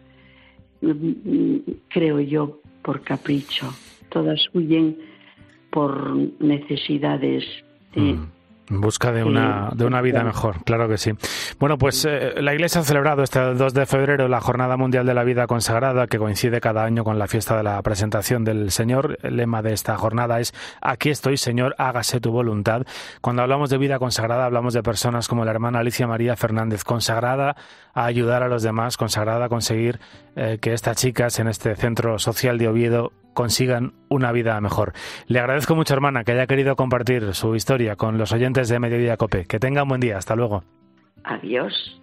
[1.89, 3.73] creo yo, por capricho.
[4.09, 4.97] Todas huyen
[5.69, 7.45] por necesidades
[7.93, 8.17] de.
[8.69, 11.13] En busca de una, de una vida mejor, claro que sí.
[11.57, 15.13] Bueno, pues eh, la Iglesia ha celebrado este 2 de febrero la Jornada Mundial de
[15.13, 19.19] la Vida Consagrada, que coincide cada año con la fiesta de la presentación del Señor.
[19.23, 22.83] El lema de esta jornada es Aquí estoy, Señor, hágase tu voluntad.
[23.21, 27.55] Cuando hablamos de vida consagrada, hablamos de personas como la hermana Alicia María Fernández, consagrada
[27.93, 29.99] a ayudar a los demás, consagrada a conseguir
[30.35, 34.93] eh, que estas chicas en este centro social de Oviedo consigan una vida mejor.
[35.27, 39.15] Le agradezco mucho, hermana, que haya querido compartir su historia con los oyentes de Mediodía
[39.15, 39.45] Cope.
[39.45, 40.17] Que tenga un buen día.
[40.17, 40.63] Hasta luego.
[41.23, 42.01] Adiós.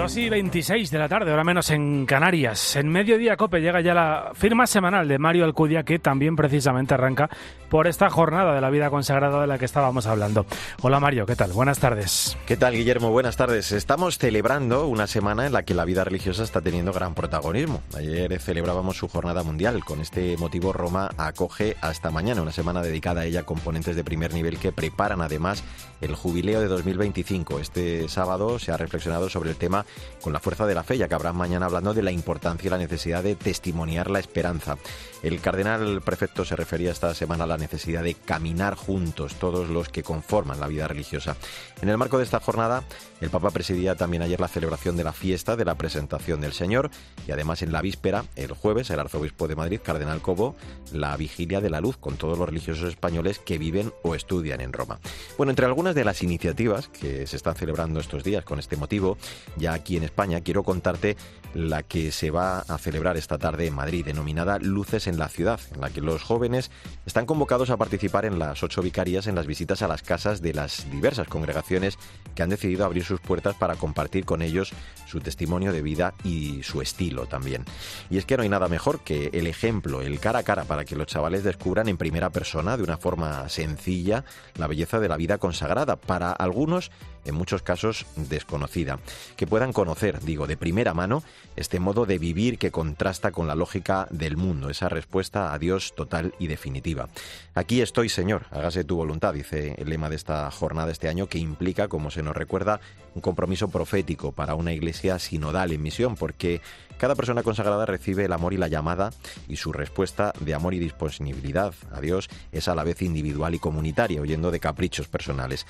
[0.00, 2.74] 2 y 26 de la tarde, ahora menos en Canarias.
[2.76, 7.28] En Mediodía Cope llega ya la firma semanal de Mario Alcudia, que también precisamente arranca
[7.68, 10.46] por esta jornada de la vida consagrada de la que estábamos hablando.
[10.80, 11.52] Hola Mario, ¿qué tal?
[11.52, 12.36] Buenas tardes.
[12.46, 13.10] ¿Qué tal, Guillermo?
[13.10, 13.72] Buenas tardes.
[13.72, 17.82] Estamos celebrando una semana en la que la vida religiosa está teniendo gran protagonismo.
[17.94, 19.84] Ayer celebrábamos su jornada mundial.
[19.84, 24.32] Con este motivo, Roma acoge hasta mañana una semana dedicada a ella componentes de primer
[24.32, 25.62] nivel que preparan además
[26.00, 27.60] el jubileo de 2025.
[27.60, 29.84] Este sábado se ha reflexionado sobre el tema
[30.20, 32.70] con la fuerza de la fe, ya que habrá mañana hablando de la importancia y
[32.70, 34.76] la necesidad de testimoniar la esperanza.
[35.22, 39.90] El cardenal prefecto se refería esta semana a la necesidad de caminar juntos todos los
[39.90, 41.36] que conforman la vida religiosa.
[41.82, 42.84] En el marco de esta jornada,
[43.20, 46.90] el Papa presidía también ayer la celebración de la fiesta de la presentación del Señor
[47.28, 50.56] y además en la víspera, el jueves, el arzobispo de Madrid, cardenal Cobo,
[50.92, 54.72] la vigilia de la luz con todos los religiosos españoles que viven o estudian en
[54.72, 55.00] Roma.
[55.36, 59.18] Bueno, entre algunas de las iniciativas que se están celebrando estos días con este motivo,
[59.56, 61.16] ya aquí en España, quiero contarte
[61.52, 65.60] la que se va a celebrar esta tarde en Madrid, denominada Luces en la Ciudad,
[65.74, 66.70] en la que los jóvenes
[67.04, 70.54] están convocados a participar en las ocho vicarias en las visitas a las casas de
[70.54, 71.98] las diversas congregaciones
[72.34, 74.72] que han decidido abrir sus puertas para compartir con ellos
[75.06, 77.64] su testimonio de vida y su estilo también.
[78.08, 80.84] Y es que no hay nada mejor que el ejemplo, el cara a cara, para
[80.84, 85.16] que los chavales descubran en primera persona, de una forma sencilla, la belleza de la
[85.16, 85.96] vida consagrada.
[85.96, 86.90] Para algunos,
[87.24, 88.98] en muchos casos desconocida.
[89.36, 91.22] Que puedan conocer, digo, de primera mano,
[91.56, 95.94] este modo de vivir que contrasta con la lógica del mundo, esa respuesta a Dios
[95.94, 97.08] total y definitiva.
[97.54, 101.38] Aquí estoy, Señor, hágase tu voluntad, dice el lema de esta jornada este año, que
[101.38, 102.80] implica, como se nos recuerda,
[103.14, 106.60] un compromiso profético para una iglesia sinodal en misión, porque
[107.00, 109.10] cada persona consagrada recibe el amor y la llamada
[109.48, 113.58] y su respuesta de amor y disponibilidad a Dios es a la vez individual y
[113.58, 115.64] comunitaria, huyendo de caprichos personales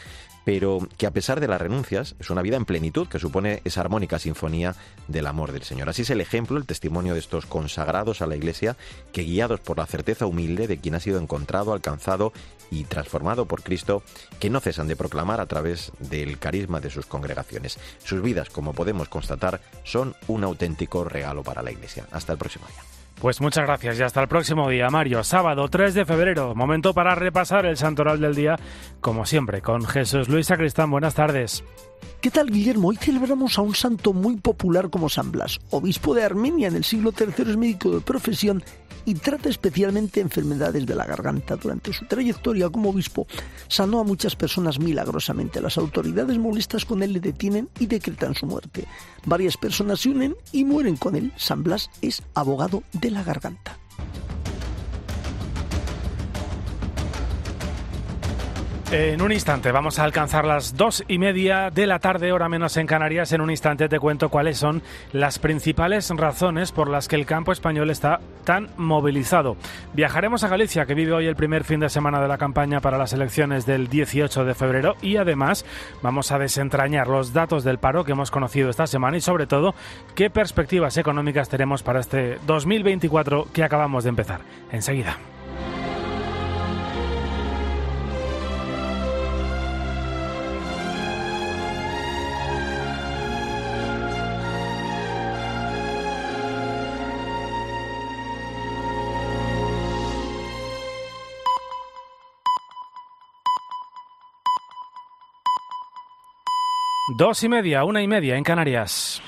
[0.45, 3.83] pero que a pesar de las renuncias es una vida en plenitud que supone esa
[3.83, 4.75] armónica sinfonía
[5.09, 5.89] del amor del Señor.
[5.89, 8.77] Así es el ejemplo, el testimonio de estos consagrados a la Iglesia
[9.13, 12.33] que guiados por la certeza humilde de quien ha sido encontrado, alcanzado
[12.71, 14.03] y transformado por Cristo,
[14.39, 17.79] que no cesan de proclamar a través del carisma de sus congregaciones.
[18.05, 22.07] Sus vidas, como podemos constatar, son un auténtico regalo para la Iglesia.
[22.13, 22.83] Hasta el próximo día.
[23.21, 25.23] Pues muchas gracias y hasta el próximo día, Mario.
[25.23, 28.57] Sábado 3 de febrero, momento para repasar el santoral del día,
[29.03, 30.91] como siempre, con Jesús Luis Sacristán.
[30.91, 31.63] Buenas tardes.
[32.21, 32.89] ¿Qué tal, Guillermo?
[32.89, 36.85] Hoy celebramos a un santo muy popular como San Blas, obispo de Armenia en el
[36.85, 38.63] siglo III, es médico de profesión
[39.05, 41.57] y trata especialmente enfermedades de la garganta.
[41.57, 43.27] Durante su trayectoria como obispo,
[43.69, 45.61] sanó a muchas personas milagrosamente.
[45.61, 48.85] Las autoridades molestas con él le detienen y decretan su muerte.
[49.25, 51.33] Varias personas se unen y mueren con él.
[51.37, 53.79] San Blas es abogado de la garganta.
[58.93, 62.77] En un instante vamos a alcanzar las dos y media de la tarde, hora menos
[62.77, 63.33] en Canarias.
[63.33, 67.53] En un instante te cuento cuáles son las principales razones por las que el campo
[67.53, 69.57] español está tan movilizado.
[69.95, 72.99] Viajaremos a Galicia, que vive hoy el primer fin de semana de la campaña para
[72.99, 75.65] las elecciones del 18 de febrero, y además
[76.03, 79.73] vamos a desentrañar los datos del paro que hemos conocido esta semana y sobre todo
[80.17, 84.41] qué perspectivas económicas tenemos para este 2024 que acabamos de empezar.
[84.73, 85.17] Enseguida.
[107.13, 109.21] Dos y media, una y media en Canarias.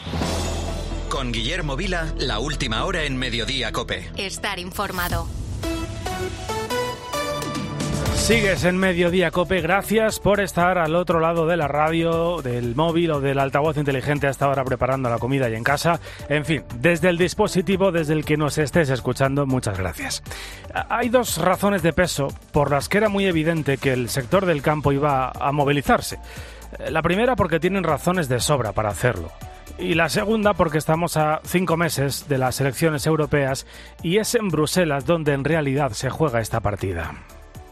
[1.08, 4.08] Con Guillermo Vila, la última hora en Mediodía Cope.
[4.16, 5.26] Estar informado.
[8.14, 13.10] Sigues en Mediodía Cope, gracias por estar al otro lado de la radio, del móvil
[13.10, 15.98] o del altavoz inteligente hasta ahora preparando la comida y en casa.
[16.28, 20.22] En fin, desde el dispositivo desde el que nos estés escuchando, muchas gracias.
[20.88, 24.62] Hay dos razones de peso por las que era muy evidente que el sector del
[24.62, 26.20] campo iba a movilizarse.
[26.88, 29.30] La primera porque tienen razones de sobra para hacerlo.
[29.78, 33.66] Y la segunda porque estamos a cinco meses de las elecciones europeas
[34.02, 37.12] y es en Bruselas donde en realidad se juega esta partida.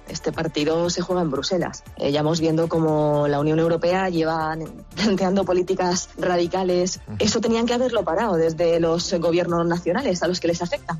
[0.08, 1.84] Este partido se juega en Bruselas.
[1.96, 4.56] Eh, ya vamos viendo cómo la Unión Europea lleva
[4.96, 7.00] planteando políticas radicales.
[7.20, 10.98] Eso tenían que haberlo parado desde los gobiernos nacionales a los que les afecta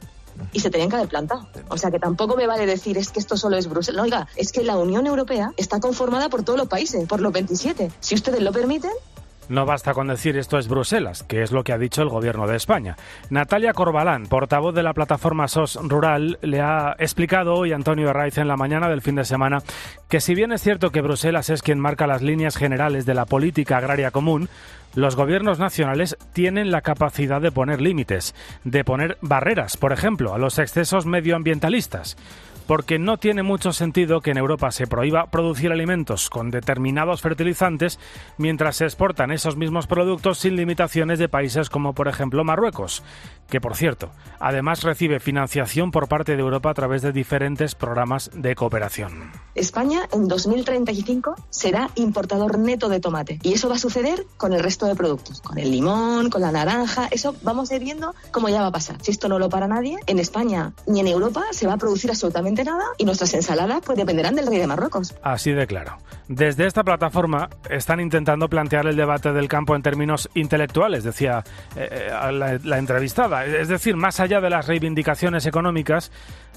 [0.53, 1.47] y se tenían que haber plantado.
[1.69, 3.97] O sea que tampoco me vale decir es que esto solo es Bruselas.
[3.97, 7.33] No, oiga, es que la Unión Europea está conformada por todos los países, por los
[7.33, 7.91] 27.
[8.01, 8.93] Si ustedes lo permiten,
[9.51, 12.47] no basta con decir esto es Bruselas, que es lo que ha dicho el gobierno
[12.47, 12.97] de España.
[13.31, 18.39] Natalia Corbalán, portavoz de la plataforma SOS Rural, le ha explicado hoy a Antonio Herraiz
[18.39, 19.59] en la mañana del fin de semana
[20.09, 23.27] que si bien es cierto que Bruselas es quien marca las líneas generales de la
[23.27, 24.49] política agraria común,
[24.95, 28.35] los gobiernos nacionales tienen la capacidad de poner límites,
[28.65, 32.17] de poner barreras, por ejemplo, a los excesos medioambientalistas
[32.71, 37.99] porque no tiene mucho sentido que en Europa se prohíba producir alimentos con determinados fertilizantes
[38.39, 43.03] mientras se exportan esos mismos productos sin limitaciones de países como por ejemplo Marruecos,
[43.51, 48.31] que por cierto, además recibe financiación por parte de Europa a través de diferentes programas
[48.33, 49.33] de cooperación.
[49.55, 54.61] España en 2035 será importador neto de tomate y eso va a suceder con el
[54.61, 58.49] resto de productos, con el limón, con la naranja, eso vamos a ir viendo cómo
[58.49, 58.97] ya va a pasar.
[59.03, 62.11] Si esto no lo para nadie, en España ni en Europa se va a producir
[62.11, 65.15] absolutamente nada y nuestras ensaladas pues dependerán del rey de Marruecos.
[65.23, 65.99] Así de claro.
[66.29, 71.43] Desde esta plataforma están intentando plantear el debate del campo en términos intelectuales, decía
[71.75, 73.40] eh, eh, la, la entrevistada.
[73.45, 76.11] Es decir, más allá de las reivindicaciones económicas,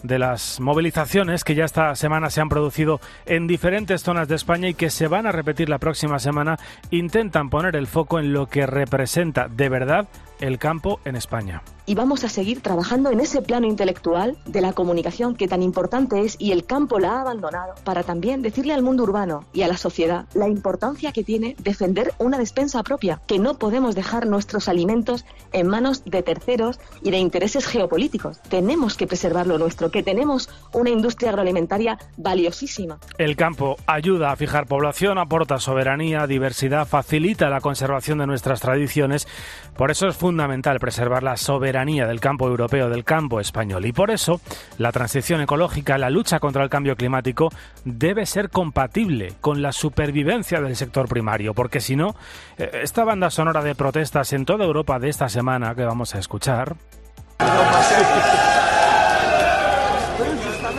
[0.04, 4.67] de las movilizaciones que ya esta semana se han producido en diferentes zonas de España
[4.69, 6.58] y que se van a repetir la próxima semana,
[6.91, 10.08] intentan poner el foco en lo que representa de verdad
[10.43, 11.63] el campo en España.
[11.86, 16.21] Y vamos a seguir trabajando en ese plano intelectual de la comunicación que tan importante
[16.21, 19.67] es y el campo la ha abandonado para también decirle al mundo urbano y a
[19.67, 24.67] la sociedad la importancia que tiene defender una despensa propia, que no podemos dejar nuestros
[24.67, 28.41] alimentos en manos de terceros y de intereses geopolíticos.
[28.41, 32.97] Tenemos que preservar lo nuestro, que tenemos una industria agroalimentaria valiosísima.
[33.17, 39.27] El campo ayuda a fijar población, aporta soberanía, diversidad, facilita la conservación de nuestras tradiciones.
[39.75, 40.33] Por eso es fundamental
[40.80, 43.86] preservar la soberanía del campo europeo, del campo español.
[43.86, 44.41] Y por eso
[44.78, 47.50] la transición ecológica, la lucha contra el cambio climático
[47.86, 52.15] debe ser compatible con la supervivencia del sector primario, porque si no,
[52.58, 56.19] eh, esta banda sonora de protestas en toda Europa de esta semana que vamos a
[56.19, 56.76] escuchar...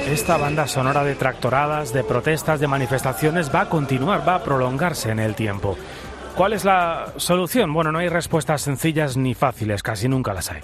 [0.07, 5.11] Esta banda sonora de tractoradas, de protestas, de manifestaciones va a continuar, va a prolongarse
[5.11, 5.77] en el tiempo.
[6.37, 7.73] ¿Cuál es la solución?
[7.73, 10.63] Bueno, no hay respuestas sencillas ni fáciles, casi nunca las hay.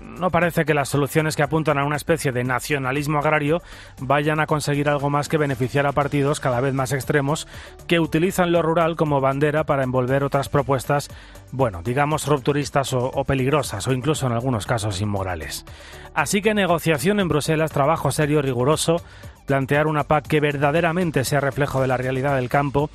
[0.00, 3.60] No parece que las soluciones que apuntan a una especie de nacionalismo agrario
[4.00, 7.46] vayan a conseguir algo más que beneficiar a partidos cada vez más extremos
[7.86, 11.10] que utilizan lo rural como bandera para envolver otras propuestas,
[11.50, 15.66] bueno, digamos rupturistas o, peligrosas o incluso en algunos casos inmorales.
[16.14, 19.02] Así que negociación en Bruselas, trabajo serio, riguroso,
[19.46, 22.90] plantear una PAC que verdaderamente sea reflejo de la realidad del campo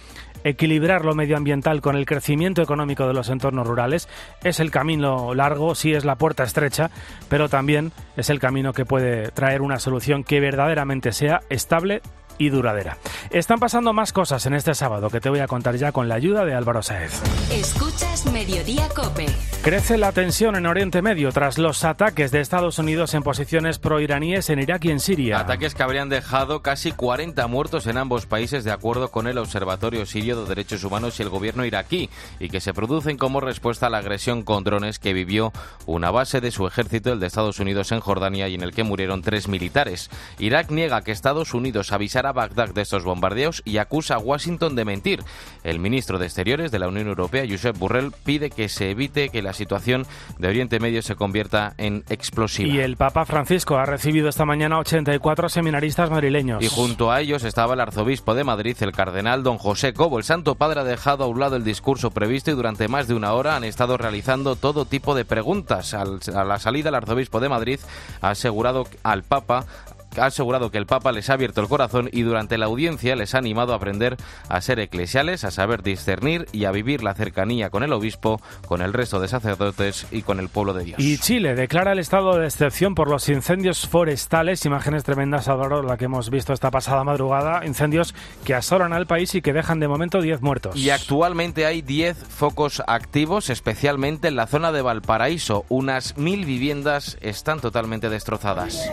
[0.50, 4.08] equilibrar lo medioambiental con el crecimiento económico de los entornos rurales.
[4.44, 6.90] Es el camino largo, sí es la puerta estrecha,
[7.30, 12.02] pero también es el camino que puede traer una solución que verdaderamente sea estable
[12.38, 12.98] y duradera.
[13.30, 16.16] Están pasando más cosas en este sábado que te voy a contar ya con la
[16.16, 17.22] ayuda de Álvaro Saez.
[17.52, 19.26] Escuchas Mediodía Cope.
[19.62, 24.50] Crece la tensión en Oriente Medio tras los ataques de Estados Unidos en posiciones proiraníes
[24.50, 25.40] en Irak y en Siria.
[25.40, 30.06] Ataques que habrían dejado casi 40 muertos en ambos países de acuerdo con el Observatorio
[30.06, 32.10] Sirio de Derechos Humanos y el gobierno iraquí
[32.40, 35.52] y que se producen como respuesta a la agresión con drones que vivió
[35.86, 38.84] una base de su ejército, el de Estados Unidos en Jordania y en el que
[38.84, 40.10] murieron tres militares.
[40.40, 44.76] Irak niega que Estados Unidos avisara a Bagdad de estos bombardeos y acusa a Washington
[44.76, 45.24] de mentir.
[45.64, 49.42] El ministro de Exteriores de la Unión Europea, Josep Burrell, pide que se evite que
[49.42, 50.06] la situación
[50.38, 52.74] de Oriente Medio se convierta en explosiva.
[52.74, 56.64] Y el Papa Francisco ha recibido esta mañana 84 seminaristas madrileños.
[56.64, 60.18] Y junto a ellos estaba el arzobispo de Madrid, el cardenal don José Cobo.
[60.18, 63.14] El Santo Padre ha dejado a un lado el discurso previsto y durante más de
[63.14, 65.94] una hora han estado realizando todo tipo de preguntas.
[65.94, 66.06] a
[66.44, 67.80] la salida, el arzobispo de Madrid
[68.22, 69.66] ha asegurado al Papa
[70.18, 73.36] ha asegurado que el Papa les ha abierto el corazón y durante la audiencia les
[73.36, 74.18] ha animado a aprender
[74.50, 78.82] a ser eclesiales, a saber discernir y a vivir la cercanía con el obispo, con
[78.82, 81.00] el resto de sacerdotes y con el pueblo de Dios.
[81.00, 85.98] Y Chile declara el estado de excepción por los incendios forestales, imágenes tremendas, Álvaro, la
[85.98, 89.88] que hemos visto esta pasada madrugada, incendios que asolan al país y que dejan de
[89.88, 90.76] momento 10 muertos.
[90.76, 95.66] Y actualmente hay 10 focos activos, especialmente en la zona de Valparaíso.
[95.70, 98.90] Unas mil viviendas están totalmente destrozadas.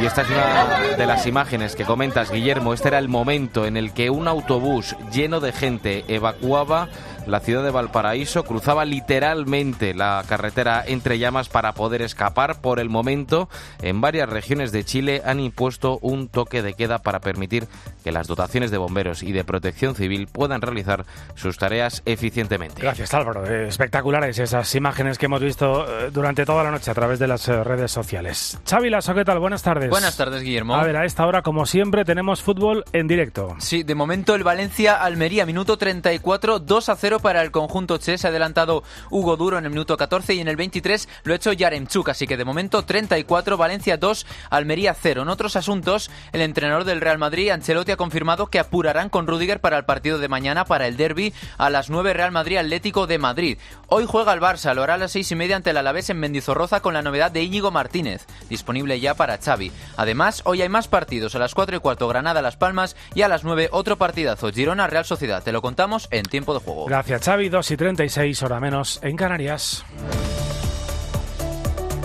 [0.00, 2.72] Y esta es una de las imágenes que comentas, Guillermo.
[2.72, 6.88] Este era el momento en el que un autobús lleno de gente evacuaba
[7.28, 12.60] la ciudad de Valparaíso, cruzaba literalmente la carretera entre llamas para poder escapar.
[12.60, 13.48] Por el momento,
[13.82, 17.68] en varias regiones de Chile han impuesto un toque de queda para permitir
[18.02, 21.04] que las dotaciones de bomberos y de protección civil puedan realizar
[21.34, 22.80] sus tareas eficientemente.
[22.80, 23.44] Gracias, Álvaro.
[23.44, 27.46] Espectaculares esas imágenes que hemos visto eh, durante toda la noche a través de las
[27.48, 28.58] eh, redes sociales.
[28.68, 29.38] Xavi Lasso, ¿qué tal?
[29.38, 29.90] Buenas tardes.
[29.90, 30.74] Buenas tardes, Guillermo.
[30.74, 33.56] A ver, a esta hora, como siempre, tenemos fútbol en directo.
[33.58, 38.18] Sí, de momento el Valencia-Almería, minuto 34, 2 a 0 para el conjunto Che.
[38.18, 41.36] Se ha adelantado Hugo Duro en el minuto 14 y en el 23 lo ha
[41.36, 42.08] hecho Yaremchuk.
[42.08, 45.22] Así que de momento 34, Valencia 2, Almería 0.
[45.22, 49.60] En otros asuntos, el entrenador del Real Madrid, Ancelotti, ha confirmado que apurarán con Rudiger
[49.60, 53.18] para el partido de mañana para el derby a las 9 Real Madrid Atlético de
[53.18, 53.58] Madrid.
[53.88, 56.20] Hoy juega el Barça, lo hará a las 6 y media ante el Alavés en
[56.20, 59.72] Mendizorroza con la novedad de Íñigo Martínez, disponible ya para Xavi.
[59.96, 63.28] Además, hoy hay más partidos a las 4 y cuarto Granada Las Palmas y a
[63.28, 65.42] las 9 otro partidazo Girona Real Sociedad.
[65.42, 66.86] Te lo contamos en tiempo de juego.
[67.16, 67.48] Xavi.
[67.48, 69.84] 2 y 36, hora menos en Canarias.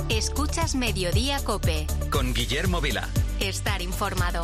[0.09, 1.87] Escuchas Mediodía Cope.
[2.09, 3.09] Con Guillermo Vila.
[3.39, 4.43] Estar informado.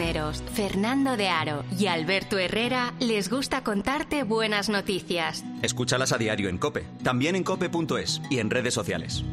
[0.55, 5.43] Fernando de Aro y Alberto Herrera les gusta contarte buenas noticias.
[5.61, 9.23] Escúchalas a diario en Cope, también en cope.es y en redes sociales.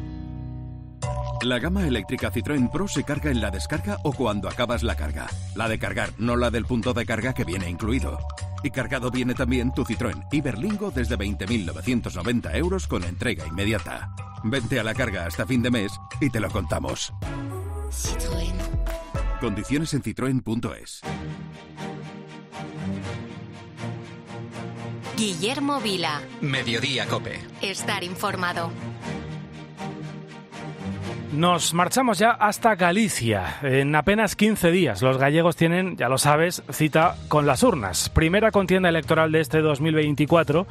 [1.41, 5.27] La gama eléctrica Citroën Pro se carga en la descarga o cuando acabas la carga.
[5.55, 8.19] La de cargar, no la del punto de carga que viene incluido.
[8.61, 14.13] Y cargado viene también tu Citroën Iberlingo desde 20.990 euros con entrega inmediata.
[14.43, 15.91] Vente a la carga hasta fin de mes
[16.21, 17.11] y te lo contamos.
[17.89, 18.58] Citroën.
[19.39, 21.01] Condiciones en citroen.es.
[25.15, 26.21] Guillermo Vila.
[26.41, 27.39] Mediodía Cope.
[27.61, 28.71] Estar informado.
[31.31, 33.59] Nos marchamos ya hasta Galicia.
[33.61, 38.09] En apenas 15 días los gallegos tienen, ya lo sabes, cita con las urnas.
[38.09, 40.65] Primera contienda electoral de este 2024.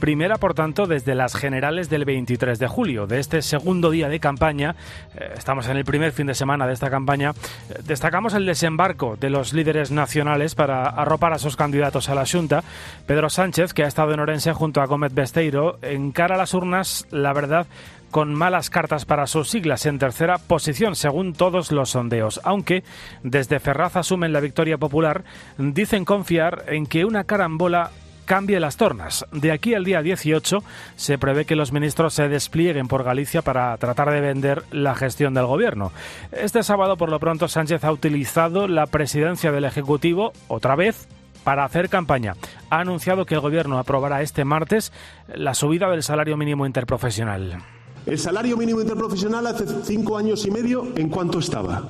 [0.00, 3.06] Primera, por tanto, desde las generales del 23 de julio.
[3.06, 4.74] De este segundo día de campaña,
[5.14, 7.30] eh, estamos en el primer fin de semana de esta campaña,
[7.70, 12.26] eh, destacamos el desembarco de los líderes nacionales para arropar a sus candidatos a la
[12.26, 12.64] Junta.
[13.06, 17.32] Pedro Sánchez, que ha estado en Orense junto a Gómez Besteiro, encara las urnas, la
[17.32, 17.68] verdad,
[18.12, 22.84] con malas cartas para sus siglas en tercera posición según todos los sondeos, aunque
[23.24, 25.24] desde Ferraz asumen la victoria popular,
[25.58, 27.90] dicen confiar en que una carambola
[28.26, 29.24] cambie las tornas.
[29.32, 30.62] De aquí al día 18
[30.94, 35.32] se prevé que los ministros se desplieguen por Galicia para tratar de vender la gestión
[35.34, 35.90] del gobierno.
[36.32, 41.08] Este sábado, por lo pronto, Sánchez ha utilizado la presidencia del Ejecutivo otra vez
[41.44, 42.34] para hacer campaña.
[42.68, 44.92] Ha anunciado que el gobierno aprobará este martes
[45.34, 47.58] la subida del salario mínimo interprofesional.
[48.04, 51.84] El salario mínimo interprofesional hace cinco años y medio, ¿en cuánto estaba?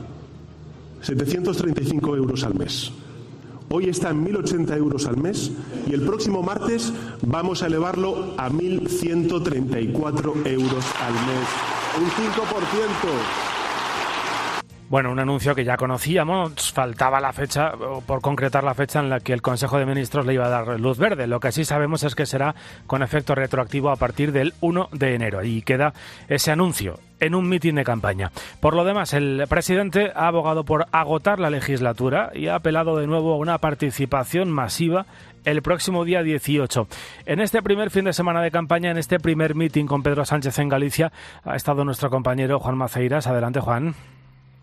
[1.00, 2.92] 735 euros al mes.
[3.70, 5.50] Hoy está en 1.080 euros al mes
[5.88, 6.92] y el próximo martes
[7.22, 11.48] vamos a elevarlo a 1.134 euros al mes.
[11.98, 13.61] Un 5%.
[14.92, 17.72] Bueno, un anuncio que ya conocíamos, faltaba la fecha,
[18.04, 20.78] por concretar la fecha en la que el Consejo de Ministros le iba a dar
[20.78, 21.26] luz verde.
[21.26, 22.54] Lo que sí sabemos es que será
[22.86, 25.42] con efecto retroactivo a partir del 1 de enero.
[25.44, 25.94] Y queda
[26.28, 28.32] ese anuncio en un mitin de campaña.
[28.60, 33.06] Por lo demás, el presidente ha abogado por agotar la legislatura y ha apelado de
[33.06, 35.06] nuevo a una participación masiva
[35.46, 36.86] el próximo día 18.
[37.24, 40.58] En este primer fin de semana de campaña, en este primer mitin con Pedro Sánchez
[40.58, 41.12] en Galicia,
[41.44, 43.26] ha estado nuestro compañero Juan Maceiras.
[43.26, 43.94] Adelante, Juan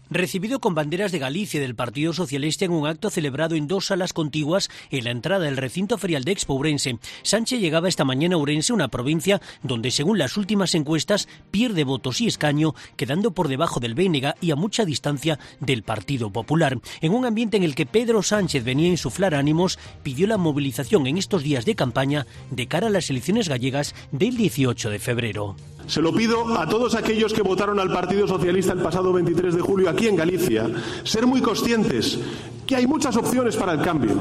[0.10, 3.88] recibido con banderas de Galicia y del Partido Socialista en un acto celebrado en dos
[3.88, 6.99] salas contiguas en la entrada del recinto ferial de Expo Ourense.
[7.22, 12.22] Sánchez llegaba esta mañana a Ourense, una provincia donde, según las últimas encuestas, pierde votos
[12.22, 16.80] y escaño, quedando por debajo del BNG y a mucha distancia del Partido Popular.
[17.01, 21.07] En un ambiente en el que Pedro Sánchez venía a insuflar ánimos, pidió la movilización
[21.07, 25.55] en estos días de campaña de cara a las elecciones gallegas del 18 de febrero.
[25.89, 29.61] Se lo pido a todos aquellos que votaron al Partido Socialista el pasado 23 de
[29.61, 30.69] julio aquí en Galicia,
[31.03, 32.19] ser muy conscientes
[32.67, 34.11] que hay muchas opciones para el cambio,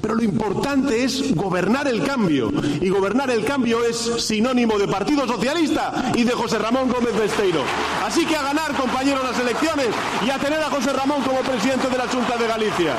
[0.00, 2.52] pero lo importante es gobernar el cambio.
[2.80, 7.62] Y gobernar el cambio es sinónimo de Partido Socialista y de José Ramón Gómez Besteiro.
[8.06, 9.88] Así que a ganar, compañeros, las elecciones
[10.24, 12.94] y a tener a José Ramón como presidente de la Junta de Galicia.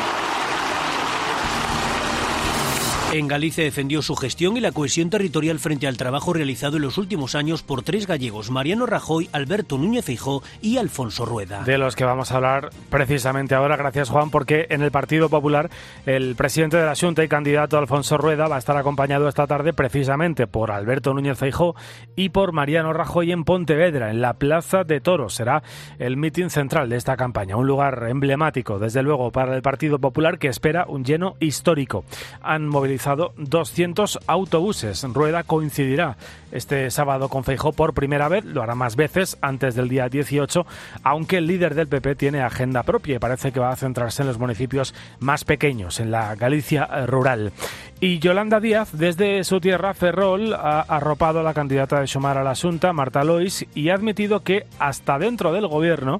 [3.14, 6.98] En Galicia defendió su gestión y la cohesión territorial frente al trabajo realizado en los
[6.98, 11.64] últimos años por tres gallegos, Mariano Rajoy, Alberto Núñez Feijó y Alfonso Rueda.
[11.64, 15.70] De los que vamos a hablar precisamente ahora, gracias Juan, porque en el Partido Popular
[16.06, 19.72] el presidente de la Junta y candidato Alfonso Rueda va a estar acompañado esta tarde
[19.72, 21.76] precisamente por Alberto Núñez Feijó
[22.18, 25.34] y por Mariano Rajoy en Pontevedra, en la Plaza de Toros.
[25.34, 25.64] Será
[25.98, 30.40] el mitin central de esta campaña, un lugar emblemático, desde luego, para el Partido Popular
[30.40, 32.04] que espera un lleno histórico.
[32.42, 35.04] Han movilizado 200 autobuses.
[35.04, 36.18] Rueda coincidirá
[36.52, 40.66] este sábado con Feijó por primera vez, lo hará más veces antes del día 18,
[41.04, 44.28] aunque el líder del PP tiene agenda propia y parece que va a centrarse en
[44.28, 47.52] los municipios más pequeños, en la Galicia rural.
[48.00, 52.44] Y Yolanda Díaz, desde su tierra, Ferrol, ha arropado a la candidata de Sumar a
[52.44, 56.20] la Asunta, Marta Lois, y ha admitido que hasta dentro del gobierno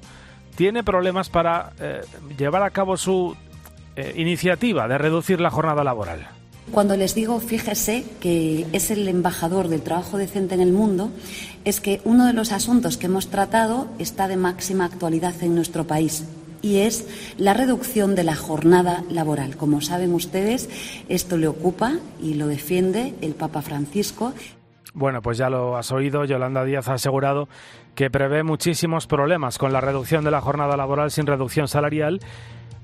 [0.56, 2.00] tiene problemas para eh,
[2.36, 3.36] llevar a cabo su
[3.94, 6.37] eh, iniciativa de reducir la jornada laboral.
[6.72, 11.10] Cuando les digo, fíjese que es el embajador del trabajo decente en el mundo,
[11.64, 15.86] es que uno de los asuntos que hemos tratado está de máxima actualidad en nuestro
[15.86, 16.24] país
[16.62, 17.06] y es
[17.38, 19.56] la reducción de la jornada laboral.
[19.56, 20.68] Como saben ustedes,
[21.08, 24.32] esto le ocupa y lo defiende el Papa Francisco.
[24.94, 26.24] Bueno, pues ya lo has oído.
[26.24, 27.48] Yolanda Díaz ha asegurado
[27.94, 32.20] que prevé muchísimos problemas con la reducción de la jornada laboral sin reducción salarial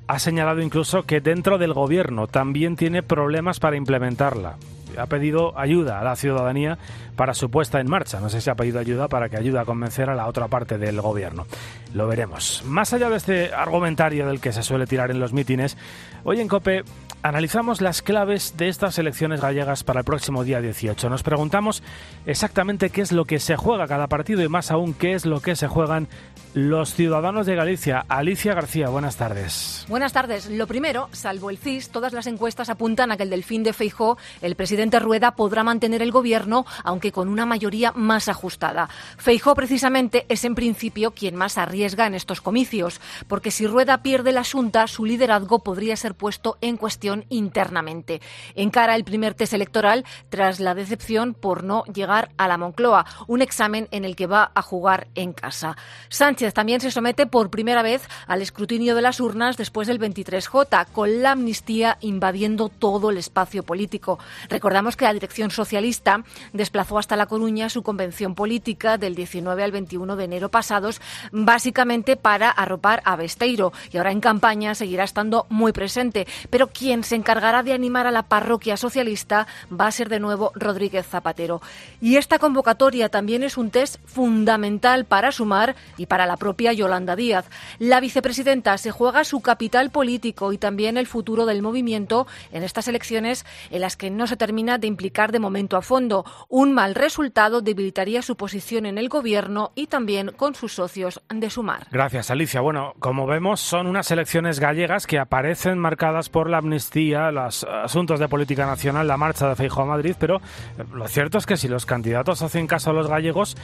[0.06, 4.56] ha señalado incluso que dentro del gobierno también tiene problemas para implementarla.
[4.96, 6.78] Ha pedido ayuda a la ciudadanía
[7.16, 8.20] para su puesta en marcha.
[8.20, 10.78] No sé si ha pedido ayuda para que ayude a convencer a la otra parte
[10.78, 11.46] del gobierno.
[11.94, 12.62] Lo veremos.
[12.64, 15.76] Más allá de este argumentario del que se suele tirar en los mítines,
[16.22, 16.84] hoy en COPE
[17.22, 21.08] analizamos las claves de estas elecciones gallegas para el próximo día 18.
[21.08, 21.82] Nos preguntamos
[22.26, 25.40] exactamente qué es lo que se juega cada partido y más aún qué es lo
[25.40, 26.06] que se juegan
[26.54, 28.04] los ciudadanos de Galicia.
[28.08, 29.84] Alicia García, buenas tardes.
[29.88, 30.48] Buenas tardes.
[30.48, 34.16] Lo primero, salvo el CIS, todas las encuestas apuntan a que el delfín de Feijó,
[34.40, 38.88] el presidente Rueda, podrá mantener el gobierno, aunque con una mayoría más ajustada.
[39.18, 44.30] Feijó, precisamente, es en principio quien más arriesga en estos comicios, porque si Rueda pierde
[44.30, 48.20] la Junta, su liderazgo podría ser puesto en cuestión internamente.
[48.54, 53.42] Encara el primer test electoral tras la decepción por no llegar a la Moncloa, un
[53.42, 55.76] examen en el que va a jugar en casa.
[56.08, 60.86] Sánchez también se somete por primera vez al escrutinio de las urnas después del 23J,
[60.92, 64.18] con la amnistía invadiendo todo el espacio político.
[64.48, 69.72] Recordamos que la dirección socialista desplazó hasta La Coruña su convención política del 19 al
[69.72, 71.00] 21 de enero pasados,
[71.32, 76.26] básicamente para arropar a Besteiro, y ahora en campaña seguirá estando muy presente.
[76.50, 80.52] Pero quien se encargará de animar a la parroquia socialista va a ser de nuevo
[80.54, 81.62] Rodríguez Zapatero.
[82.00, 86.72] Y esta convocatoria también es un test fundamental para sumar y para la la propia
[86.72, 87.48] Yolanda Díaz.
[87.78, 92.88] La vicepresidenta se juega su capital político y también el futuro del movimiento en estas
[92.88, 96.24] elecciones en las que no se termina de implicar de momento a fondo.
[96.48, 101.50] Un mal resultado debilitaría su posición en el gobierno y también con sus socios de
[101.50, 101.86] Sumar.
[101.92, 102.60] Gracias, Alicia.
[102.60, 108.18] Bueno, como vemos, son unas elecciones gallegas que aparecen marcadas por la amnistía los asuntos
[108.18, 111.56] de política nacional, la marcha de Feijóo a Madrid, pero eh, lo cierto es que
[111.56, 113.56] si los candidatos hacen caso a los gallegos,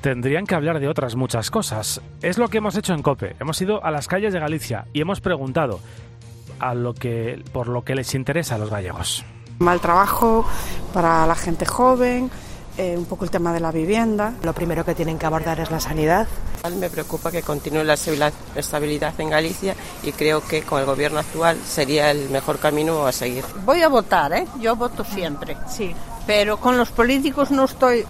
[0.00, 2.00] tendrían que hablar de otras muchas cosas.
[2.22, 3.36] Es lo que hemos hecho en COPE.
[3.38, 5.80] Hemos ido a las calles de Galicia y hemos preguntado
[6.58, 9.24] a lo que, por lo que les interesa a los gallegos.
[9.58, 10.44] Mal trabajo
[10.92, 12.30] para la gente joven,
[12.76, 14.34] eh, un poco el tema de la vivienda.
[14.42, 16.26] Lo primero que tienen que abordar es la sanidad.
[16.78, 17.94] Me preocupa que continúe la
[18.56, 23.12] estabilidad en Galicia y creo que con el gobierno actual sería el mejor camino a
[23.12, 23.44] seguir.
[23.64, 24.46] Voy a votar, ¿eh?
[24.60, 25.56] Yo voto siempre.
[25.68, 25.94] Sí.
[26.26, 28.06] Pero con los políticos no estoy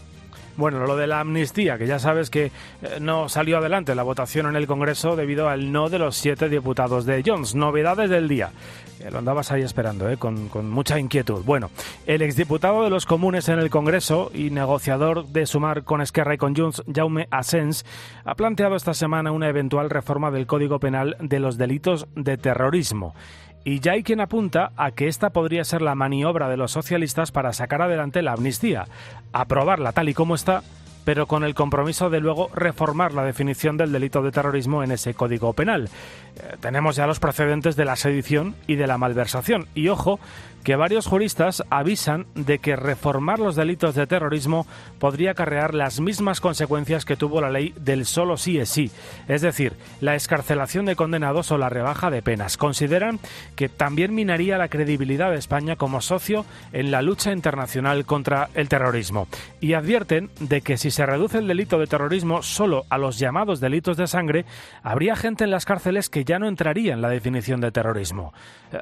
[0.57, 2.52] bueno, lo de la amnistía, que ya sabes que eh,
[3.00, 7.07] no salió adelante la votación en el Congreso debido al no de los siete diputados
[7.07, 7.55] de Jones.
[7.55, 8.50] Novedades del día.
[9.11, 11.42] lo andabas ahí esperando, eh, con, con, mucha inquietud.
[11.44, 11.70] Bueno,
[12.07, 16.38] el exdiputado de los comunes en el Congreso y negociador de sumar con Esquerra y
[16.38, 17.84] con Junts, Jaume Asens,
[18.24, 23.14] ha planteado esta semana una eventual reforma del Código Penal de los delitos de terrorismo.
[23.65, 27.33] Y ya hay quien apunta a que esta podría ser la maniobra de los socialistas
[27.33, 28.87] para sacar adelante la amnistía,
[29.33, 30.62] aprobarla tal y como está,
[31.05, 35.14] pero con el compromiso de luego reformar la definición del delito de terrorismo en ese
[35.14, 35.88] código penal.
[36.36, 39.66] Eh, tenemos ya los precedentes de la sedición y de la malversación.
[39.74, 40.18] Y ojo,
[40.64, 44.66] que varios juristas avisan de que reformar los delitos de terrorismo
[44.98, 48.90] podría acarrear las mismas consecuencias que tuvo la ley del solo sí es sí,
[49.28, 52.57] es decir, la escarcelación de condenados o la rebaja de penas.
[52.57, 53.20] Consideran
[53.57, 58.70] que también minaría la credibilidad de España como socio en la lucha internacional contra el
[58.70, 59.28] terrorismo
[59.61, 63.59] y advierten de que si se reduce el delito de terrorismo solo a los llamados
[63.59, 64.45] delitos de sangre,
[64.82, 68.32] habría gente en las cárceles que ya no entraría en la definición de terrorismo.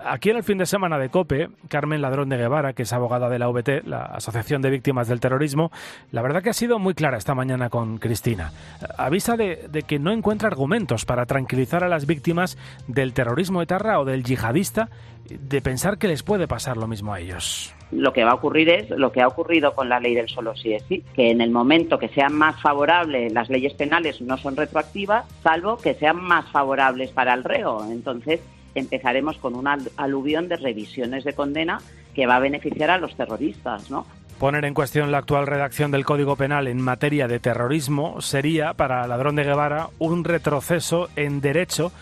[0.04, 3.30] Aquí en el fin de semana de COPE, Carmen Ladrón de Guevara, que es abogada
[3.30, 5.72] de la VT, la Asociación de Víctimas del Terrorismo,
[6.10, 8.52] la verdad que ha sido muy clara esta mañana con Cristina.
[8.98, 12.58] Avisa de, que no encuentra argumentos para tranquilizar a las víctimas
[12.88, 14.90] del terrorismo etarra o del yihadista
[15.24, 18.68] de pensar que les puede pasar lo mismo a ellos lo que va a ocurrir
[18.70, 21.40] es lo que ha ocurrido con la ley del solo sí es sí, que en
[21.40, 26.16] el momento que sean más favorables las leyes penales no son retroactivas, salvo que sean
[26.16, 27.84] más favorables para el reo.
[27.90, 28.40] Entonces,
[28.74, 31.80] empezaremos con una aluvión de revisiones de condena
[32.14, 34.06] que va a beneficiar a los terroristas, ¿no?
[34.38, 39.06] Poner en cuestión la actual redacción del Código Penal en materia de terrorismo sería, para
[39.06, 41.92] Ladrón de Guevara, un retroceso en derecho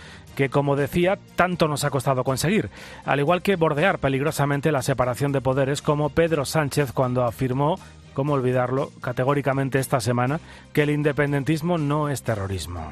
[0.41, 2.71] que, como decía, tanto nos ha costado conseguir,
[3.05, 7.79] al igual que bordear peligrosamente la separación de poderes, como Pedro Sánchez cuando afirmó,
[8.15, 10.41] cómo olvidarlo, categóricamente esta semana,
[10.73, 12.91] que el independentismo no es terrorismo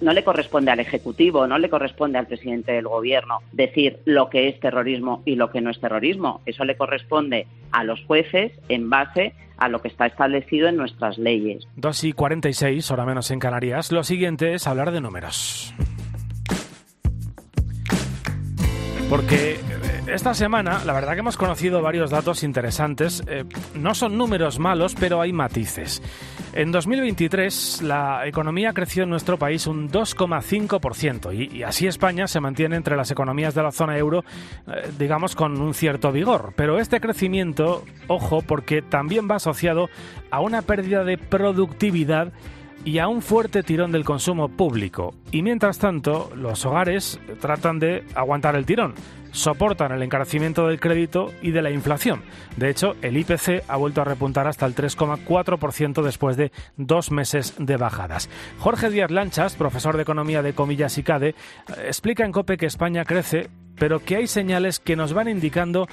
[0.00, 4.48] no le corresponde al Ejecutivo, no le corresponde al presidente del Gobierno decir lo que
[4.48, 6.42] es terrorismo y lo que no es terrorismo.
[6.44, 11.16] Eso le corresponde a los jueces en base a lo que está establecido en nuestras
[11.16, 11.66] leyes.
[11.76, 13.92] 2 y 46, hora menos en Canarias.
[13.92, 15.72] Lo siguiente es hablar de números.
[19.08, 19.58] Porque eh,
[20.06, 23.22] esta semana, la verdad que hemos conocido varios datos interesantes.
[23.26, 23.44] Eh,
[23.74, 26.02] no son números malos, pero hay matices.
[26.52, 32.40] En 2023, la economía creció en nuestro país un 2,5% y, y, así España se
[32.40, 34.24] mantiene entre las economías de la zona euro,
[34.66, 36.52] eh, digamos, con un cierto vigor.
[36.56, 39.88] Pero este crecimiento, ojo, porque también va asociado
[40.30, 42.32] a una pérdida de productividad
[42.84, 45.14] y a un fuerte tirón del consumo público.
[45.30, 48.94] Y mientras tanto, los hogares tratan de aguantar el tirón,
[49.32, 52.22] soportan el encarecimiento del crédito y de la inflación.
[52.56, 57.54] De hecho, el IPC ha vuelto a repuntar hasta el 3,4% después de dos meses
[57.58, 58.28] de bajadas.
[58.58, 61.34] Jorge Díaz Lanchas, profesor de Economía de Comillas y CADE,
[61.86, 65.88] explica en COPE que España crece, pero que hay señales que nos van indicando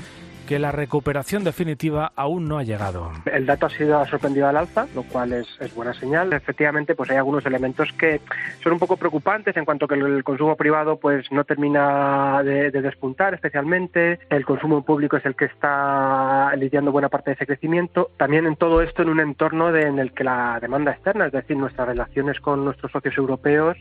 [0.52, 3.10] que la recuperación definitiva aún no ha llegado.
[3.24, 6.34] El dato ha sido sorprendido al alza, lo cual es, buena señal.
[6.34, 8.20] Efectivamente, pues hay algunos elementos que
[8.62, 13.34] son un poco preocupantes en cuanto que el consumo privado pues no termina de, despuntar
[13.34, 14.20] especialmente.
[14.30, 18.12] El consumo público es el que está lidiando buena parte de ese crecimiento.
[18.18, 21.56] También en todo esto en un entorno en el que la demanda externa, es decir,
[21.56, 23.78] nuestras relaciones con nuestros socios europeos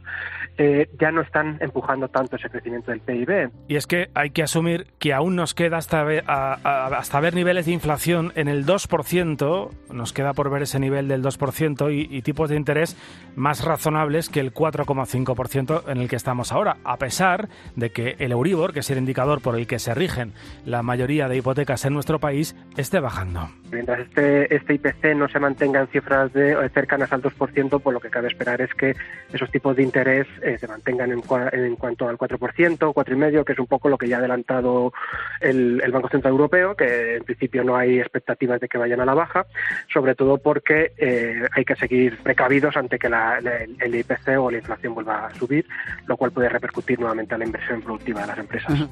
[0.59, 3.51] eh, ya no están empujando tanto ese crecimiento del PIB.
[3.69, 7.67] Y es que hay que asumir que aún nos queda hasta, a, hasta ver niveles
[7.67, 12.23] de inflación en el 2%, nos queda por ver ese nivel del 2% y, y
[12.23, 12.97] tipos de interés
[13.37, 18.33] más razonables que el 4,5% en el que estamos ahora, a pesar de que el
[18.33, 20.33] Euribor, que es el indicador por el que se rigen
[20.65, 23.51] la mayoría de hipotecas en nuestro país, esté bajando.
[23.73, 27.95] Mientras este, este IPC no se mantenga en cifras de, eh, cercanas al 2%, pues
[27.95, 28.95] lo que cabe esperar es que
[29.33, 31.23] esos tipos de interés eh, se mantengan en,
[31.53, 34.93] en, cuanto al 4%, 4,5%, que es un poco lo que ya ha adelantado
[35.41, 39.05] el, el Banco Central Europeo que en principio no hay expectativas de que vayan a
[39.05, 39.47] la baja,
[39.93, 44.95] sobre todo porque eh, hay que seguir precavidos ante que el IPC o la inflación
[44.95, 45.67] vuelva a subir,
[46.07, 48.89] lo cual puede repercutir nuevamente a la inversión productiva de las empresas.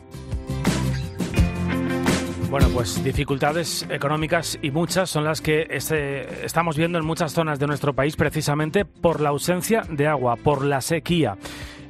[2.51, 7.59] Bueno, pues dificultades económicas y muchas son las que este, estamos viendo en muchas zonas
[7.59, 11.37] de nuestro país precisamente por la ausencia de agua, por la sequía.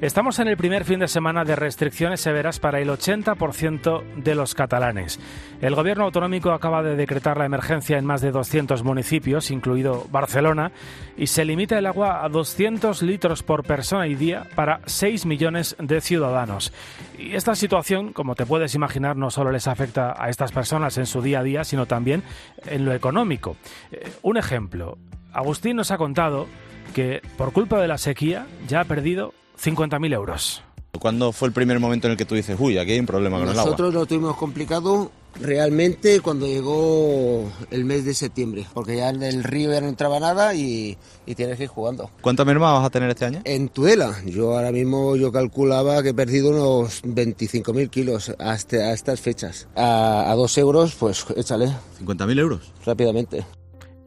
[0.01, 4.55] Estamos en el primer fin de semana de restricciones severas para el 80% de los
[4.55, 5.19] catalanes.
[5.61, 10.71] El gobierno autonómico acaba de decretar la emergencia en más de 200 municipios, incluido Barcelona,
[11.17, 15.75] y se limita el agua a 200 litros por persona y día para 6 millones
[15.81, 16.73] de ciudadanos.
[17.19, 21.07] Y esta situación, como te puedes imaginar, no solo les afecta a estas personas en
[21.07, 22.23] su día a día, sino también
[22.67, 23.57] en lo económico.
[23.91, 24.97] Eh, un ejemplo.
[25.33, 26.47] Agustín nos ha contado
[26.95, 30.63] que por culpa de la sequía ya ha perdido 50.000 euros.
[30.99, 33.39] ¿Cuándo fue el primer momento en el que tú dices, uy, aquí hay un problema
[33.39, 33.65] con el agua?
[33.65, 39.45] Nosotros lo tuvimos complicado realmente cuando llegó el mes de septiembre, porque ya en el
[39.45, 40.97] río ya no entraba nada y,
[41.37, 42.11] tienes que ir jugando.
[42.21, 43.43] ¿Cuánta merma vas a tener este año?
[43.45, 48.93] En Tudela, yo ahora mismo yo calculaba que he perdido unos 25.000 kilos hasta a
[48.93, 49.69] estas fechas.
[49.77, 51.67] A, a dos euros, pues échale.
[52.01, 52.73] ¿50.000 euros?
[52.85, 53.45] Rápidamente.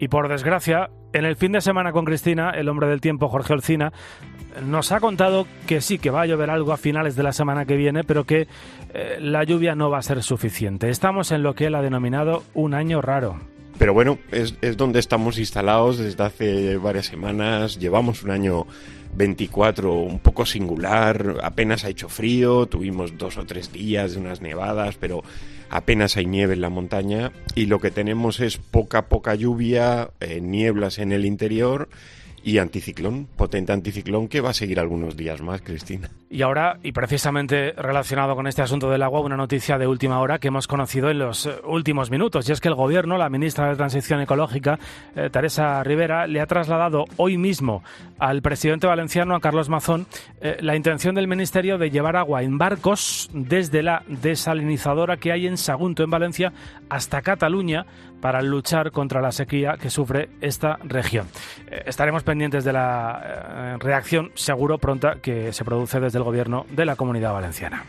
[0.01, 3.53] Y por desgracia, en el fin de semana con Cristina, el hombre del tiempo, Jorge
[3.53, 3.93] Olcina,
[4.65, 7.65] nos ha contado que sí, que va a llover algo a finales de la semana
[7.65, 8.47] que viene, pero que
[8.95, 10.89] eh, la lluvia no va a ser suficiente.
[10.89, 13.37] Estamos en lo que él ha denominado un año raro.
[13.77, 17.77] Pero bueno, es, es donde estamos instalados desde hace varias semanas.
[17.77, 18.65] Llevamos un año
[19.13, 24.41] 24 un poco singular, apenas ha hecho frío, tuvimos dos o tres días de unas
[24.41, 25.21] nevadas, pero
[25.71, 30.41] apenas hay nieve en la montaña y lo que tenemos es poca, poca lluvia, eh,
[30.41, 31.89] nieblas en el interior
[32.43, 36.09] y anticiclón, potente anticiclón que va a seguir algunos días más, Cristina.
[36.29, 40.39] Y ahora, y precisamente relacionado con este asunto del agua, una noticia de última hora
[40.39, 43.69] que hemos conocido en los eh, últimos minutos, y es que el Gobierno, la ministra
[43.69, 44.79] de Transición Ecológica,
[45.15, 47.83] eh, Teresa Rivera, le ha trasladado hoy mismo
[48.17, 50.07] al presidente valenciano, a Carlos Mazón,
[50.39, 55.47] eh, la intención del Ministerio de llevar agua en barcos desde la desalinizadora que hay
[55.47, 56.53] en Sagunto, en Valencia,
[56.89, 57.85] hasta Cataluña,
[58.21, 61.27] para luchar contra la sequía que sufre esta región.
[61.85, 66.95] estaremos pendientes de la reacción seguro pronta que se produce desde el gobierno de la
[66.95, 67.83] Comunidad Valenciana.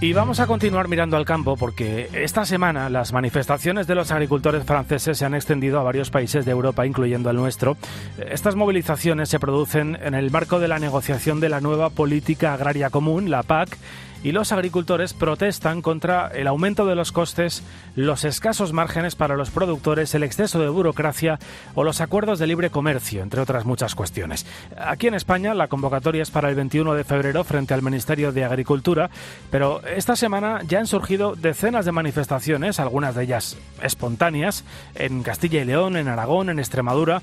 [0.00, 4.64] Y vamos a continuar mirando al campo porque esta semana las manifestaciones de los agricultores
[4.64, 7.76] franceses se han extendido a varios países de Europa, incluyendo el nuestro.
[8.18, 12.90] Estas movilizaciones se producen en el marco de la negociación de la nueva política agraria
[12.90, 13.78] común, la PAC,
[14.24, 17.62] y los agricultores protestan contra el aumento de los costes,
[17.94, 21.38] los escasos márgenes para los productores, el exceso de burocracia
[21.74, 24.46] o los acuerdos de libre comercio, entre otras muchas cuestiones.
[24.78, 28.44] Aquí en España la convocatoria es para el 21 de febrero frente al Ministerio de
[28.44, 29.10] Agricultura,
[29.50, 34.64] pero esta semana ya han surgido decenas de manifestaciones, algunas de ellas espontáneas,
[34.94, 37.20] en Castilla y León, en Aragón, en Extremadura,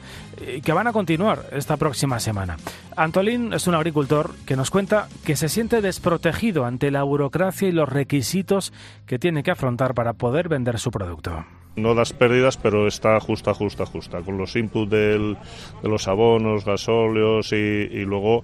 [0.63, 2.57] que van a continuar esta próxima semana.
[2.95, 7.71] Antolín es un agricultor que nos cuenta que se siente desprotegido ante la burocracia y
[7.71, 8.73] los requisitos
[9.05, 11.45] que tiene que afrontar para poder vender su producto.
[11.75, 15.37] No las pérdidas, pero está justa, justa, justa, con los inputs de
[15.83, 18.43] los abonos, gasóleos y, y luego,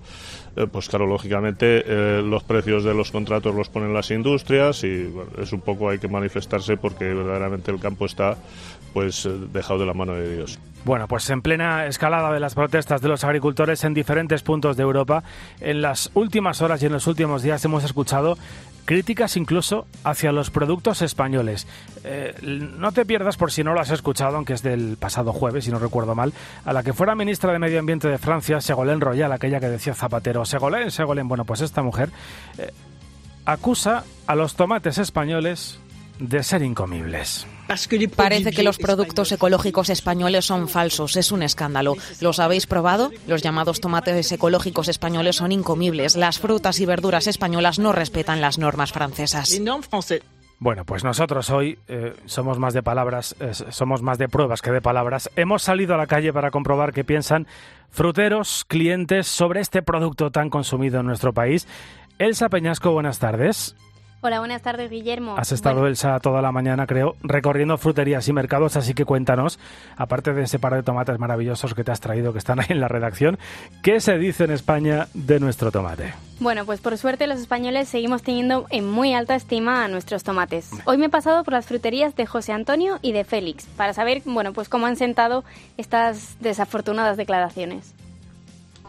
[0.55, 5.13] eh, pues claro, lógicamente eh, los precios de los contratos los ponen las industrias y
[5.41, 8.37] es un poco hay que manifestarse porque verdaderamente el campo está
[8.97, 10.57] pues eh, dejado de la mano de Dios.
[10.83, 14.81] Bueno, pues en plena escalada de las protestas de los agricultores en diferentes puntos de
[14.81, 15.23] Europa,
[15.59, 18.39] en las últimas horas y en los últimos días hemos escuchado
[18.85, 21.67] críticas incluso hacia los productos españoles.
[22.05, 25.65] Eh, no te pierdas, por si no lo has escuchado, aunque es del pasado jueves,
[25.65, 26.33] si no recuerdo mal,
[26.65, 29.93] a la que fuera ministra de Medio Ambiente de Francia, Segolén Royal, aquella que decía
[29.93, 32.09] Zapatero, Segolén, Segolén, bueno, pues esta mujer
[32.57, 32.71] eh,
[33.45, 35.79] acusa a los tomates españoles
[36.19, 37.47] de ser incomibles.
[38.15, 41.17] Parece que los productos ecológicos españoles son falsos.
[41.17, 41.95] Es un escándalo.
[42.21, 43.11] ¿Los habéis probado?
[43.27, 46.15] Los llamados tomates ecológicos españoles son incomibles.
[46.15, 49.59] Las frutas y verduras españolas no respetan las normas francesas.
[50.59, 54.71] Bueno, pues nosotros hoy eh, somos más de palabras, eh, somos más de pruebas que
[54.71, 55.29] de palabras.
[55.35, 57.45] Hemos salido a la calle para comprobar qué piensan
[57.91, 61.67] fruteros, clientes sobre este producto tan consumido en nuestro país.
[62.17, 63.75] Elsa Peñasco, buenas tardes.
[64.19, 65.35] Hola, buenas tardes, Guillermo.
[65.37, 69.59] Has estado, Elsa, toda la mañana, creo, recorriendo fruterías y mercados, así que cuéntanos,
[69.95, 72.79] aparte de ese par de tomates maravillosos que te has traído, que están ahí en
[72.79, 73.37] la redacción,
[73.83, 76.15] ¿qué se dice en España de nuestro tomate?
[76.39, 80.71] Bueno, pues por suerte los españoles seguimos teniendo en muy alta estima a nuestros tomates.
[80.85, 84.23] Hoy me he pasado por las fruterías de José Antonio y de Félix, para saber,
[84.25, 85.43] bueno, pues cómo han sentado
[85.77, 87.93] estas desafortunadas declaraciones.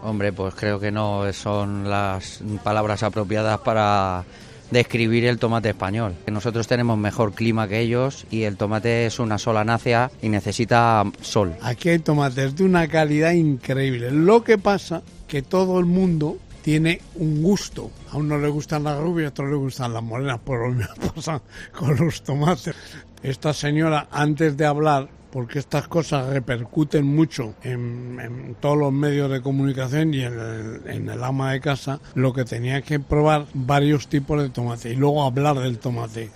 [0.03, 4.24] Hombre, pues creo que no son las palabras apropiadas para
[4.70, 6.14] describir el tomate español.
[6.26, 11.04] Nosotros tenemos mejor clima que ellos y el tomate es una sola nácea y necesita
[11.20, 11.54] sol.
[11.62, 14.10] Aquí hay tomates de una calidad increíble.
[14.10, 17.90] Lo que pasa que todo el mundo tiene un gusto.
[18.10, 20.94] A uno le gustan las rubias, a otro le gustan las morenas, por lo mismo
[21.14, 21.40] pasa
[21.72, 22.74] con los tomates.
[23.22, 29.43] Esta señora, antes de hablar, porque estas cosas repercuten mucho en, todos los medios de
[29.43, 34.09] comunicación y en el, en el, ama de casa, lo que tenía que probar varios
[34.09, 36.31] tipos de tomate y luego hablar del tomate.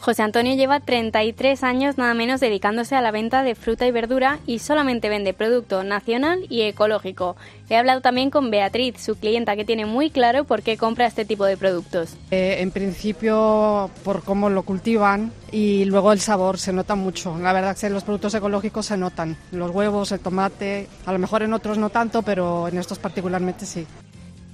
[0.00, 4.38] José Antonio lleva 33 años nada menos dedicándose a la venta de fruta y verdura
[4.46, 7.36] y solamente vende producto nacional y ecológico.
[7.68, 11.24] He hablado también con Beatriz, su clienta, que tiene muy claro por qué compra este
[11.24, 12.16] tipo de productos.
[12.30, 17.36] Eh, en principio por cómo lo cultivan y luego el sabor se nota mucho.
[17.38, 19.36] La verdad es que los productos ecológicos se notan.
[19.50, 23.66] Los huevos, el tomate, a lo mejor en otros no tanto, pero en estos particularmente
[23.66, 23.86] sí.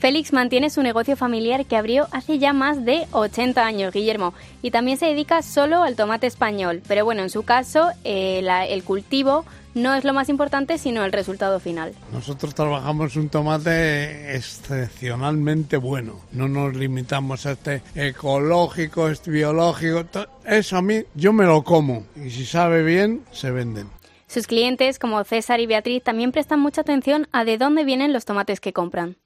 [0.05, 4.71] Félix mantiene su negocio familiar que abrió hace ya más de 80 años, Guillermo, y
[4.71, 6.83] también se dedica solo al tomate español.
[6.87, 11.13] Pero bueno, en su caso, eh, el cultivo no es lo más importante, sino el
[11.13, 11.95] resultado final.
[12.13, 16.21] Nosotros trabajamos un tomate excepcionalmente bueno.
[16.33, 20.05] No nos limitamos a este ecológico, este biológico.
[20.45, 22.05] Eso a mí, yo me lo como.
[22.23, 23.89] Y si sabe bien, se venden.
[24.27, 28.27] Sus clientes, como César y Beatriz, también prestan mucha atención a de dónde vienen los
[28.27, 29.17] tomates que compran.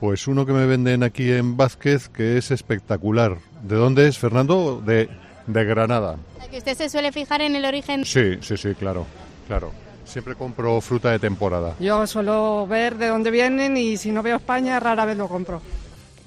[0.00, 3.38] Pues uno que me venden aquí en Vázquez que es espectacular.
[3.64, 4.80] ¿De dónde es, Fernando?
[4.80, 5.08] De,
[5.48, 6.18] de Granada.
[6.52, 8.04] ¿Que usted se suele fijar en el origen?
[8.04, 9.06] Sí, sí, sí, claro,
[9.48, 9.72] claro.
[10.04, 11.74] Siempre compro fruta de temporada.
[11.80, 15.60] Yo suelo ver de dónde vienen y si no veo España rara vez lo compro.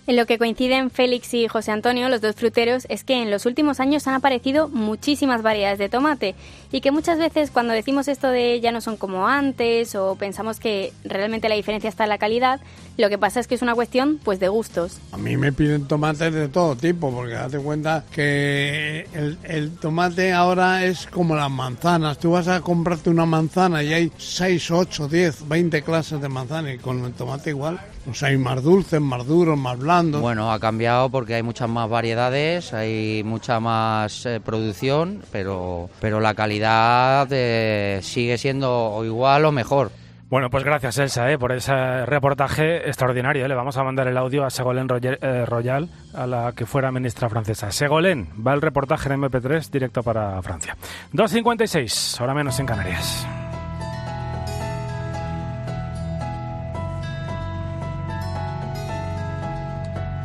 [0.07, 3.45] En lo que coinciden Félix y José Antonio, los dos fruteros, es que en los
[3.45, 6.33] últimos años han aparecido muchísimas variedades de tomate
[6.71, 10.59] y que muchas veces cuando decimos esto de ya no son como antes o pensamos
[10.59, 12.61] que realmente la diferencia está en la calidad,
[12.97, 14.99] lo que pasa es que es una cuestión pues de gustos.
[15.11, 19.05] A mí me piden tomates de todo tipo porque date cuenta que
[19.43, 22.17] el, tomate ahora es como las manzanas.
[22.17, 26.73] Tú vas a comprarte una manzana y hay 6, 8, 10, 20 clases de manzana
[26.73, 27.79] y con el tomate igual.
[28.09, 30.21] O sea, hay más dulces, más duros, más blandos.
[30.21, 36.19] Bueno, ha cambiado porque hay muchas más variedades, hay mucha más eh, producción, pero, pero
[36.19, 39.91] la calidad eh, sigue siendo igual o mejor.
[40.29, 43.47] Bueno, pues gracias Elsa eh, por ese reportaje extraordinario.
[43.47, 47.69] Le vamos a mandar el audio a Segolén Royal, a la que fuera ministra francesa.
[47.71, 50.77] Segolén, va el reportaje en MP3 directo para Francia.
[51.13, 53.27] 2.56, ahora menos en Canarias.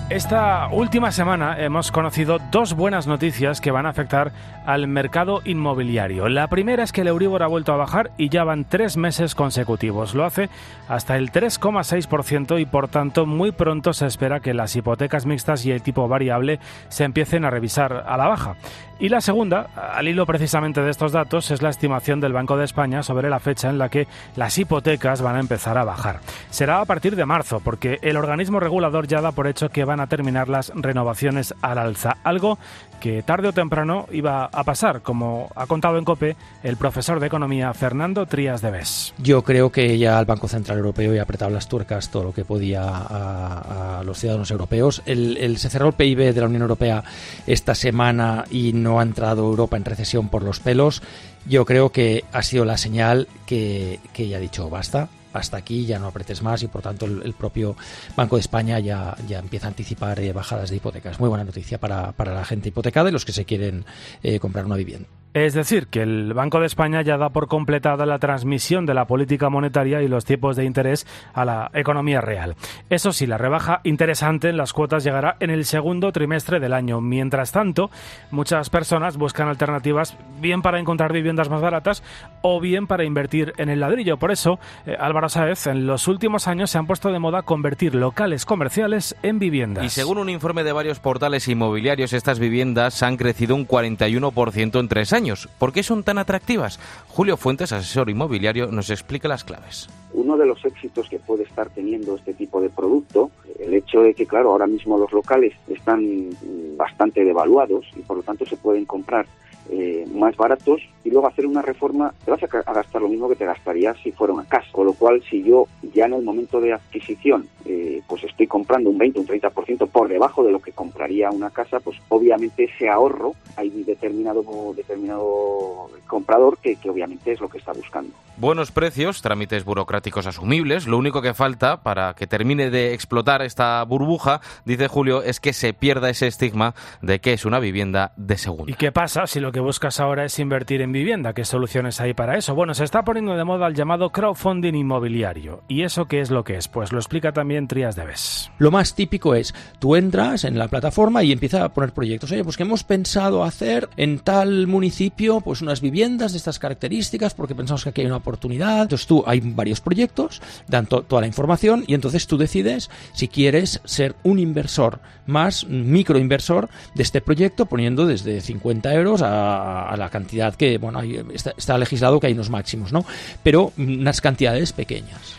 [0.08, 4.30] Esta última semana hemos conocido dos buenas noticias que van a afectar
[4.64, 6.28] al mercado inmobiliario.
[6.28, 9.34] La primera es que el Euribor ha vuelto a bajar y ya van tres meses
[9.34, 10.14] consecutivos.
[10.14, 10.48] Lo hace
[10.86, 15.72] hasta el 3,6% y por tanto muy pronto se espera que las hipotecas mixtas y
[15.72, 18.54] el tipo variable se empiecen a revisar a la baja.
[18.98, 22.64] Y la segunda, al hilo precisamente de estos datos, es la estimación del Banco de
[22.64, 26.20] España sobre la fecha en la que las hipotecas van a empezar a bajar.
[26.48, 30.00] Será a partir de marzo, porque el organismo regulador ya da por hecho que van
[30.00, 32.58] a terminar las renovaciones al alza, algo
[33.00, 37.26] que tarde o temprano iba a pasar, como ha contado en COPE el profesor de
[37.26, 39.12] Economía Fernando Trías de Bes.
[39.18, 42.32] Yo creo que ya el Banco Central Europeo ya ha apretado las tuercas todo lo
[42.32, 45.02] que podía a, los ciudadanos europeos.
[45.04, 47.04] El, se cerró el PIB de la Unión Europea
[47.46, 51.02] esta semana y no ha entrado Europa en recesión por los pelos.
[51.46, 55.86] Yo creo que ha sido la señal que, que ya ha dicho basta, hasta aquí,
[55.86, 57.76] ya no apretes más y por tanto el, propio
[58.16, 61.20] Banco de España ya, ya empieza a anticipar eh, bajadas de hipotecas.
[61.20, 63.84] Muy buena noticia para, para, la gente hipotecada y los que se quieren
[64.22, 65.08] eh, comprar una vivienda.
[65.34, 69.06] Es decir, que el Banco de España ya da por completada la transmisión de la
[69.06, 72.56] política monetaria y los tipos de interés a la economía real.
[72.88, 77.02] Eso sí, la rebaja interesante en las cuotas llegará en el segundo trimestre del año.
[77.02, 77.90] Mientras tanto,
[78.30, 82.02] muchas personas buscan alternativas bien para encontrar viviendas más baratas
[82.40, 84.16] o bien para invertir en el ladrillo.
[84.16, 87.94] Por eso, eh, Álvaro Sáez, en los últimos años se han puesto de moda convertir
[87.94, 89.84] locales comerciales en viviendas.
[89.84, 94.88] Y según un informe de varios portales inmobiliarios, estas viviendas han crecido un 41% en
[94.88, 95.25] tres años.
[95.58, 96.78] ¿Por qué son tan atractivas?
[97.08, 99.88] Julio Fuentes, asesor inmobiliario, nos explica las claves.
[100.12, 104.14] Uno de los éxitos que puede estar teniendo este tipo de producto, el hecho de
[104.14, 106.30] que, claro, ahora mismo los locales están
[106.76, 109.26] bastante devaluados y por lo tanto se pueden comprar
[109.70, 113.36] eh, más baratos y luego hacer una reforma, te vas a, gastar lo mismo que
[113.36, 114.66] te gastarías si fuera una casa.
[114.72, 118.90] Con lo cual, si yo ya en el momento de adquisición, eh, pues estoy comprando
[118.90, 122.88] un 20, un 30% por debajo de lo que compraría una casa, pues obviamente ese
[122.88, 124.42] ahorro hay determinado,
[124.74, 128.12] determinado comprador que, que obviamente es lo que está buscando.
[128.38, 130.86] Buenos precios, trámites burocráticos asumibles.
[130.86, 135.54] Lo único que falta para que termine de explotar esta burbuja, dice Julio, es que
[135.54, 138.70] se pierda ese estigma de que es una vivienda de segunda.
[138.70, 141.32] ¿Y qué pasa si lo que buscas ahora es invertir en vivienda.
[141.32, 142.54] ¿Qué soluciones hay para eso?
[142.54, 145.62] Bueno, se está poniendo de moda el llamado crowdfunding inmobiliario.
[145.68, 146.68] ¿Y eso qué es lo que es?
[146.68, 148.50] Pues lo explica también Trías Debes.
[148.58, 152.32] Lo más típico es, tú entras en la plataforma y empiezas a poner proyectos.
[152.32, 157.34] Oye, pues que hemos pensado hacer en tal municipio pues unas viviendas de estas características
[157.34, 158.82] porque pensamos que aquí hay una oportunidad.
[158.82, 163.80] Entonces tú hay varios proyectos, dan toda la información y entonces tú decides si quieres
[163.84, 170.54] ser un inversor más microinversor de este proyecto poniendo desde 50 euros a, la cantidad
[170.54, 171.00] que, bueno,
[171.32, 173.04] está, está legislado que hay unos máximos, ¿no?
[173.42, 175.36] Pero unas cantidades pequeñas.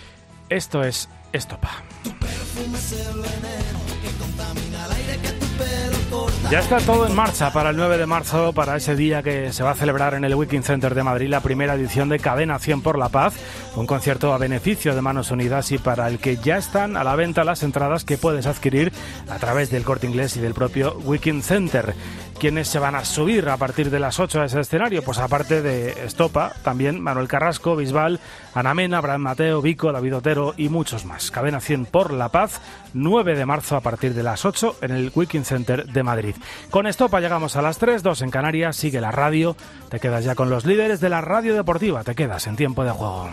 [0.49, 1.83] Esto es Estopa.
[6.49, 9.63] Ya está todo en marcha para el 9 de marzo, para ese día que se
[9.63, 12.83] va a celebrar en el Wiking Center de Madrid la primera edición de Cadena 100
[12.83, 13.33] por la Paz,
[13.75, 17.17] un concierto a beneficio de Manos Unidas y para el que ya están a la
[17.17, 18.93] venta las entradas que puedes adquirir
[19.29, 21.93] a través del corte inglés y del propio Wiking Center.
[22.39, 25.01] ¿Quiénes se van a subir a partir de las 8 a ese escenario?
[25.01, 28.19] Pues aparte de Estopa, también Manuel Carrasco, Bisbal,
[28.53, 31.31] Ana Mena, Abraham Mateo, Vico, David Otero y muchos más.
[31.31, 32.61] Cadena 100 por la Paz,
[32.93, 36.35] 9 de marzo a partir de las 8 en el Wiking Center de Madrid.
[36.69, 39.55] Con Estopa llegamos a las 3, 2 en Canarias, sigue la radio,
[39.89, 42.91] te quedas ya con los líderes de la radio deportiva, te quedas en tiempo de
[42.91, 43.31] juego.